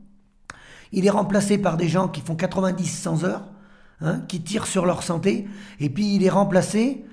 Il 0.92 1.06
est 1.06 1.10
remplacé 1.10 1.58
par 1.58 1.76
des 1.76 1.88
gens 1.88 2.08
qui 2.08 2.20
font 2.20 2.34
90-100 2.34 3.24
heures, 3.24 3.44
hein, 4.00 4.20
qui 4.26 4.40
tirent 4.40 4.66
sur 4.66 4.86
leur 4.86 5.02
santé, 5.02 5.46
et 5.80 5.90
puis 5.90 6.14
il 6.14 6.24
est 6.24 6.30
remplacé 6.30 7.04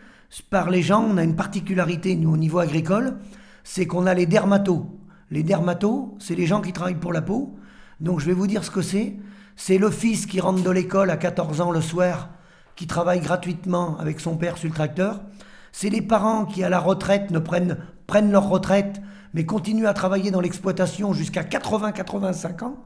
par 0.50 0.70
les 0.70 0.82
gens, 0.82 1.04
on 1.04 1.18
a 1.18 1.24
une 1.24 1.36
particularité, 1.36 2.18
au 2.26 2.38
niveau 2.38 2.60
agricole, 2.60 3.18
c'est 3.64 3.86
qu'on 3.86 4.08
a 4.08 4.14
les 4.14 4.26
dermatos. 4.26 4.86
Les 5.34 5.42
dermatos, 5.42 6.14
c'est 6.20 6.36
les 6.36 6.46
gens 6.46 6.62
qui 6.62 6.74
travaillent 6.74 6.94
pour 6.94 7.12
la 7.12 7.24
peau. 7.24 7.56
Donc 8.00 8.20
je 8.20 8.28
vais 8.28 8.34
vous 8.34 8.46
dire 8.46 8.64
ce 8.64 8.70
que 8.70 8.84
c'est. 8.84 9.16
C'est 9.56 9.80
le 9.80 9.90
fils 9.90 10.28
qui 10.28 10.40
rentre 10.40 10.62
de 10.62 10.70
l'école 10.70 11.10
à 11.10 11.18
14 11.18 11.60
ans 11.60 11.72
le 11.72 11.82
soir, 11.82 12.30
qui 12.76 12.86
travaille 12.86 13.20
gratuitement 13.20 13.98
avec 13.98 14.20
son 14.20 14.38
père 14.38 14.60
sur 14.60 14.70
le 14.70 14.76
tracteur. 14.76 15.24
C'est 15.72 15.90
les 15.90 16.04
parents 16.04 16.46
qui, 16.46 16.64
à 16.64 16.70
la 16.70 16.80
retraite, 16.80 17.32
ne 17.32 17.40
prennent, 17.40 17.78
prennent 18.06 18.32
leur 18.32 18.48
retraite, 18.48 19.02
mais 19.34 19.44
continuent 19.44 19.88
à 19.88 19.94
travailler 19.94 20.30
dans 20.30 20.40
l'exploitation 20.40 21.14
jusqu'à 21.14 21.42
80-85 21.42 22.64
ans. 22.66 22.78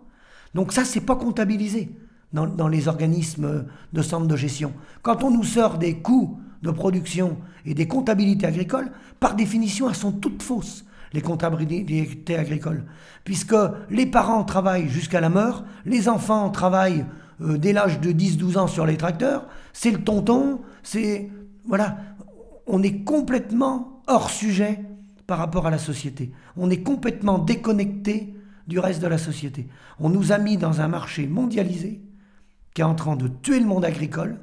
Donc 0.55 0.71
ça, 0.71 0.85
c'est 0.85 1.01
pas 1.01 1.17
comptabilisé 1.17 1.91
dans, 2.31 2.47
dans 2.47 2.69
les 2.69 2.87
organismes 2.87 3.65
de 3.91 4.01
centre 4.01 4.25
de 4.25 4.35
gestion. 4.37 4.71
Quand 5.01 5.21
on 5.25 5.31
nous 5.31 5.43
sort 5.43 5.77
des 5.77 5.97
coûts 5.97 6.39
de 6.61 6.71
production 6.71 7.39
et 7.65 7.73
des 7.73 7.89
comptabilités 7.89 8.45
agricoles, 8.45 8.89
par 9.19 9.35
définition, 9.35 9.89
elles 9.89 9.95
sont 9.95 10.13
toutes 10.13 10.41
fausses, 10.41 10.85
les 11.13 11.21
comptabilités 11.21 12.37
agricoles. 12.37 12.85
Puisque 13.23 13.55
les 13.89 14.05
parents 14.05 14.43
travaillent 14.43 14.89
jusqu'à 14.89 15.21
la 15.21 15.29
mort, 15.29 15.63
les 15.85 16.09
enfants 16.09 16.49
travaillent 16.49 17.05
euh, 17.41 17.57
dès 17.57 17.73
l'âge 17.73 17.99
de 17.99 18.11
10-12 18.11 18.57
ans 18.57 18.67
sur 18.67 18.85
les 18.85 18.97
tracteurs, 18.97 19.45
c'est 19.73 19.91
le 19.91 20.03
tonton, 20.03 20.61
c'est... 20.83 21.29
Voilà, 21.65 21.97
on 22.65 22.81
est 22.81 23.03
complètement 23.03 24.01
hors 24.07 24.29
sujet 24.29 24.79
par 25.27 25.37
rapport 25.37 25.67
à 25.67 25.69
la 25.69 25.77
société. 25.77 26.31
On 26.55 26.69
est 26.69 26.81
complètement 26.81 27.37
déconnecté 27.37 28.33
du 28.67 28.79
reste 28.79 29.01
de 29.01 29.07
la 29.07 29.17
société. 29.17 29.67
On 29.99 30.09
nous 30.09 30.31
a 30.31 30.37
mis 30.37 30.57
dans 30.57 30.81
un 30.81 30.87
marché 30.87 31.27
mondialisé 31.27 32.01
qui 32.73 32.81
est 32.81 32.85
en 32.85 32.95
train 32.95 33.15
de 33.15 33.27
tuer 33.27 33.59
le 33.59 33.65
monde 33.65 33.85
agricole. 33.85 34.39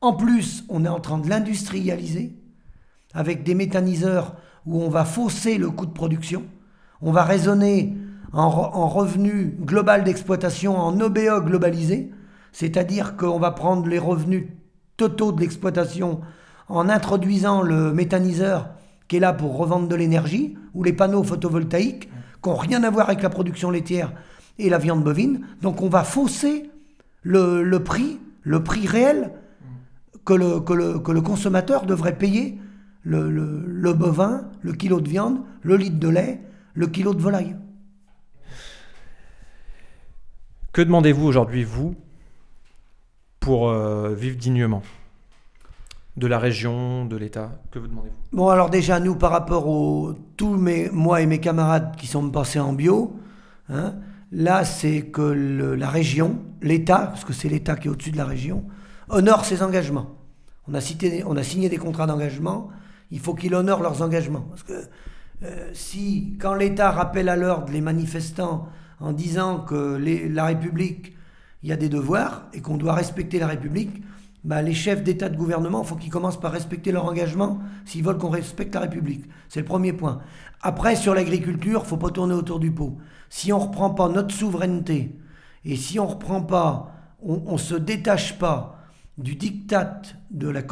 En 0.00 0.12
plus, 0.12 0.64
on 0.68 0.84
est 0.84 0.88
en 0.88 1.00
train 1.00 1.18
de 1.18 1.28
l'industrialiser 1.28 2.36
avec 3.14 3.42
des 3.44 3.54
méthaniseurs 3.54 4.36
où 4.66 4.82
on 4.82 4.88
va 4.88 5.04
fausser 5.04 5.58
le 5.58 5.70
coût 5.70 5.86
de 5.86 5.92
production. 5.92 6.44
On 7.00 7.12
va 7.12 7.24
raisonner 7.24 7.96
en, 8.32 8.88
revenu 8.88 9.56
global 9.60 10.04
d'exploitation, 10.04 10.76
en 10.78 11.00
OBE 11.00 11.44
globalisé, 11.44 12.10
c'est-à-dire 12.52 13.16
qu'on 13.16 13.38
va 13.38 13.52
prendre 13.52 13.86
les 13.86 13.98
revenus 13.98 14.48
totaux 14.96 15.32
de 15.32 15.40
l'exploitation 15.40 16.20
en 16.68 16.88
introduisant 16.88 17.62
le 17.62 17.92
méthaniseur 17.92 18.70
qui 19.08 19.16
est 19.16 19.20
là 19.20 19.32
pour 19.32 19.56
revendre 19.56 19.88
de 19.88 19.94
l'énergie, 19.94 20.56
ou 20.74 20.82
les 20.82 20.92
panneaux 20.92 21.22
photovoltaïques, 21.22 22.08
qui 22.42 22.48
n'ont 22.48 22.56
rien 22.56 22.82
à 22.82 22.90
voir 22.90 23.08
avec 23.08 23.22
la 23.22 23.30
production 23.30 23.70
laitière 23.70 24.12
et 24.58 24.68
la 24.68 24.78
viande 24.78 25.04
bovine. 25.04 25.46
Donc 25.62 25.82
on 25.82 25.88
va 25.88 26.02
fausser 26.02 26.70
le, 27.22 27.78
prix, 27.78 28.18
le 28.42 28.62
prix 28.62 28.86
réel 28.86 29.32
que 30.24 30.34
le, 30.34 30.60
que 30.60 31.12
le, 31.12 31.20
consommateur 31.20 31.86
devrait 31.86 32.18
payer 32.18 32.58
le, 33.06 33.30
le, 33.30 33.92
bovin, 33.92 34.50
le 34.62 34.72
kilo 34.72 35.00
de 35.00 35.08
viande, 35.08 35.38
le 35.62 35.76
litre 35.76 35.98
de 35.98 36.08
lait, 36.08 36.40
le 36.74 36.88
kilo 36.88 37.14
de 37.14 37.22
volaille. 37.22 37.56
Que 40.72 40.82
demandez-vous 40.82 41.24
aujourd'hui, 41.24 41.62
vous, 41.62 41.94
pour 43.38 43.68
euh, 43.68 44.12
vivre 44.14 44.36
dignement 44.36 44.82
de 46.16 46.26
la 46.26 46.38
région, 46.38 47.06
de 47.06 47.16
l'État? 47.16 47.52
Que 47.70 47.78
vous 47.78 47.86
demandez-vous? 47.86 48.16
Bon, 48.32 48.48
alors 48.48 48.70
déjà, 48.70 48.98
nous, 48.98 49.14
par 49.14 49.30
rapport 49.30 49.68
aux 49.68 50.12
tous 50.36 50.56
mes, 50.56 50.90
moi 50.90 51.22
et 51.22 51.26
mes 51.26 51.38
camarades 51.38 51.94
qui 51.96 52.08
sont 52.08 52.28
passés 52.30 52.58
en 52.58 52.72
bio, 52.72 53.16
hein, 53.68 53.94
là, 54.32 54.64
c'est 54.64 55.02
que 55.02 55.22
la 55.22 55.88
région, 55.88 56.40
l'État, 56.60 57.06
parce 57.06 57.24
que 57.24 57.32
c'est 57.32 57.48
l'État 57.48 57.76
qui 57.76 57.86
est 57.86 57.90
au-dessus 57.90 58.10
de 58.10 58.16
la 58.16 58.24
région, 58.24 58.64
honore 59.10 59.44
ses 59.44 59.62
engagements. 59.62 60.16
On 60.66 60.74
a, 60.74 60.80
cité, 60.80 61.22
on 61.24 61.36
a 61.36 61.44
signé 61.44 61.68
des 61.68 61.78
contrats 61.78 62.08
d'engagement, 62.08 62.70
il 63.10 63.20
faut 63.20 63.34
qu'ils 63.34 63.54
honorent 63.54 63.82
leurs 63.82 64.02
engagements. 64.02 64.46
Parce 64.50 64.62
que 64.62 64.88
euh, 65.42 65.70
si, 65.72 66.36
quand 66.40 66.54
l'État 66.54 66.90
rappelle 66.90 67.28
à 67.28 67.36
l'ordre 67.36 67.72
les 67.72 67.80
manifestants 67.80 68.68
en 69.00 69.12
disant 69.12 69.60
que 69.60 70.00
la 70.28 70.44
République, 70.46 71.14
il 71.62 71.68
y 71.68 71.72
a 71.72 71.76
des 71.76 71.88
devoirs 71.88 72.46
et 72.54 72.60
qu'on 72.60 72.76
doit 72.76 72.94
respecter 72.94 73.38
la 73.38 73.46
République, 73.46 74.02
bah, 74.44 74.62
les 74.62 74.74
chefs 74.74 75.02
d'État 75.02 75.28
de 75.28 75.36
gouvernement, 75.36 75.82
il 75.82 75.88
faut 75.88 75.96
qu'ils 75.96 76.10
commencent 76.10 76.40
par 76.40 76.52
respecter 76.52 76.92
leur 76.92 77.04
engagement 77.04 77.58
s'ils 77.84 78.04
veulent 78.04 78.18
qu'on 78.18 78.30
respecte 78.30 78.74
la 78.74 78.82
République. 78.82 79.24
C'est 79.48 79.60
le 79.60 79.66
premier 79.66 79.92
point. 79.92 80.20
Après, 80.62 80.96
sur 80.96 81.14
l'agriculture, 81.14 81.82
il 81.84 81.88
faut 81.88 81.96
pas 81.96 82.10
tourner 82.10 82.34
autour 82.34 82.60
du 82.60 82.70
pot. 82.70 82.96
Si 83.28 83.52
on 83.52 83.58
ne 83.58 83.64
reprend 83.64 83.90
pas 83.90 84.08
notre 84.08 84.34
souveraineté 84.34 85.18
et 85.64 85.76
si 85.76 85.98
on 85.98 86.06
reprend 86.06 86.42
pas, 86.42 86.92
on 87.22 87.52
ne 87.52 87.58
se 87.58 87.74
détache 87.74 88.38
pas 88.38 88.75
du 89.18 89.34
diktat 89.34 90.02
de 90.30 90.48
la, 90.48 90.62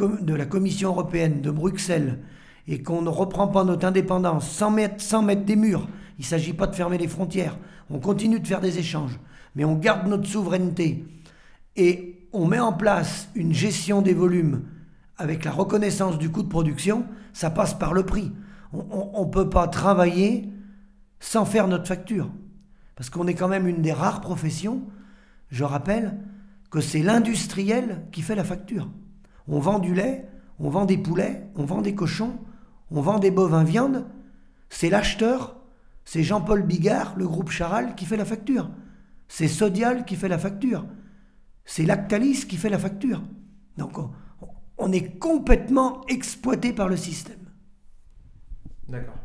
Commission 0.45 0.89
européenne 0.89 1.41
de 1.41 1.51
Bruxelles 1.51 2.19
et 2.67 2.81
qu'on 2.81 3.01
ne 3.01 3.09
reprend 3.09 3.47
pas 3.47 3.63
notre 3.63 3.87
indépendance 3.87 4.49
sans 4.49 4.71
mettre, 4.71 5.01
sans 5.01 5.21
mettre 5.21 5.45
des 5.45 5.55
murs, 5.55 5.87
il 6.17 6.21
ne 6.21 6.27
s'agit 6.27 6.53
pas 6.53 6.67
de 6.67 6.75
fermer 6.75 6.97
les 6.97 7.07
frontières, 7.07 7.57
on 7.89 7.99
continue 7.99 8.39
de 8.39 8.47
faire 8.47 8.61
des 8.61 8.79
échanges, 8.79 9.19
mais 9.55 9.65
on 9.65 9.75
garde 9.75 10.07
notre 10.07 10.27
souveraineté. 10.27 11.05
Et 11.75 12.27
on 12.33 12.47
met 12.47 12.59
en 12.59 12.73
place 12.73 13.29
une 13.35 13.53
gestion 13.53 14.01
des 14.01 14.13
volumes 14.13 14.63
avec 15.17 15.45
la 15.45 15.51
reconnaissance 15.51 16.17
du 16.17 16.29
coût 16.29 16.43
de 16.43 16.49
production, 16.49 17.05
ça 17.33 17.49
passe 17.49 17.73
par 17.73 17.93
le 17.93 18.03
prix. 18.03 18.31
On 18.73 19.25
ne 19.25 19.31
peut 19.31 19.49
pas 19.49 19.67
travailler 19.67 20.49
sans 21.19 21.45
faire 21.45 21.67
notre 21.67 21.87
facture. 21.87 22.29
Parce 22.95 23.09
qu'on 23.09 23.27
est 23.27 23.33
quand 23.33 23.47
même 23.47 23.67
une 23.67 23.81
des 23.81 23.93
rares 23.93 24.21
professions, 24.21 24.81
je 25.49 25.63
rappelle, 25.63 26.17
que 26.75 26.81
c'est 26.81 27.01
l'industriel 27.01 28.05
qui 28.11 28.21
fait 28.21 28.35
la 28.35 28.43
facture. 28.43 28.89
On 29.47 29.59
vend 29.59 29.79
du 29.79 29.95
lait, 29.95 30.27
on 30.59 30.69
vend 30.69 30.85
des 30.85 30.97
poulets, 30.97 31.47
on 31.55 31.63
vend 31.63 31.81
des 31.81 31.95
cochons, 31.95 32.37
on 32.91 32.99
vend 33.01 33.19
des 33.19 33.31
bovins 33.31 33.63
viande. 33.63 34.05
C'est 34.69 34.89
l'acheteur, 34.89 35.55
c'est 36.03 36.23
Jean-Paul 36.23 36.63
Bigard, 36.63 37.15
le 37.15 37.27
groupe 37.27 37.49
Charal, 37.49 37.95
qui 37.95 38.05
fait 38.05 38.17
la 38.17 38.25
facture. 38.25 38.69
C'est 39.29 39.47
Sodial 39.47 40.03
qui 40.03 40.17
fait 40.17 40.27
la 40.27 40.37
facture 40.37 40.85
c'est 41.65 41.83
Lactalis 41.83 42.45
qui 42.47 42.57
fait 42.57 42.69
la 42.69 42.77
facture. 42.79 43.21
Donc 43.77 43.97
on, 44.77 44.91
est 44.91 45.17
complètement 45.19 46.05
exploité 46.07 46.73
par 46.73 46.87
le 46.87 46.95
système. 46.95 47.39
D'accord. 48.87 49.15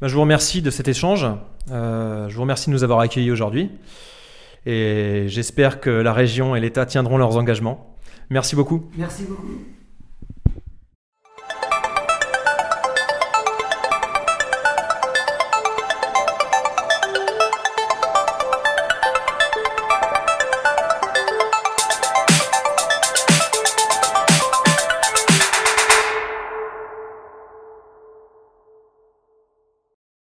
Ben, 0.00 0.06
je 0.06 0.14
vous 0.14 0.20
remercie 0.20 0.62
de 0.62 0.70
cet 0.70 0.86
échange. 0.86 1.26
Euh, 1.70 2.28
je 2.28 2.34
vous 2.36 2.42
remercie 2.42 2.70
de 2.70 2.74
nous 2.74 2.84
avoir 2.84 3.00
accueillis 3.00 3.32
aujourd'hui. 3.32 3.72
Et 4.68 5.24
j'espère 5.28 5.80
que 5.80 5.88
la 5.88 6.12
région 6.12 6.54
et 6.54 6.60
l'État 6.60 6.84
tiendront 6.84 7.16
leurs 7.16 7.38
engagements. 7.38 7.96
Merci 8.28 8.54
beaucoup. 8.54 8.84
Merci 8.98 9.24
beaucoup. 9.24 9.48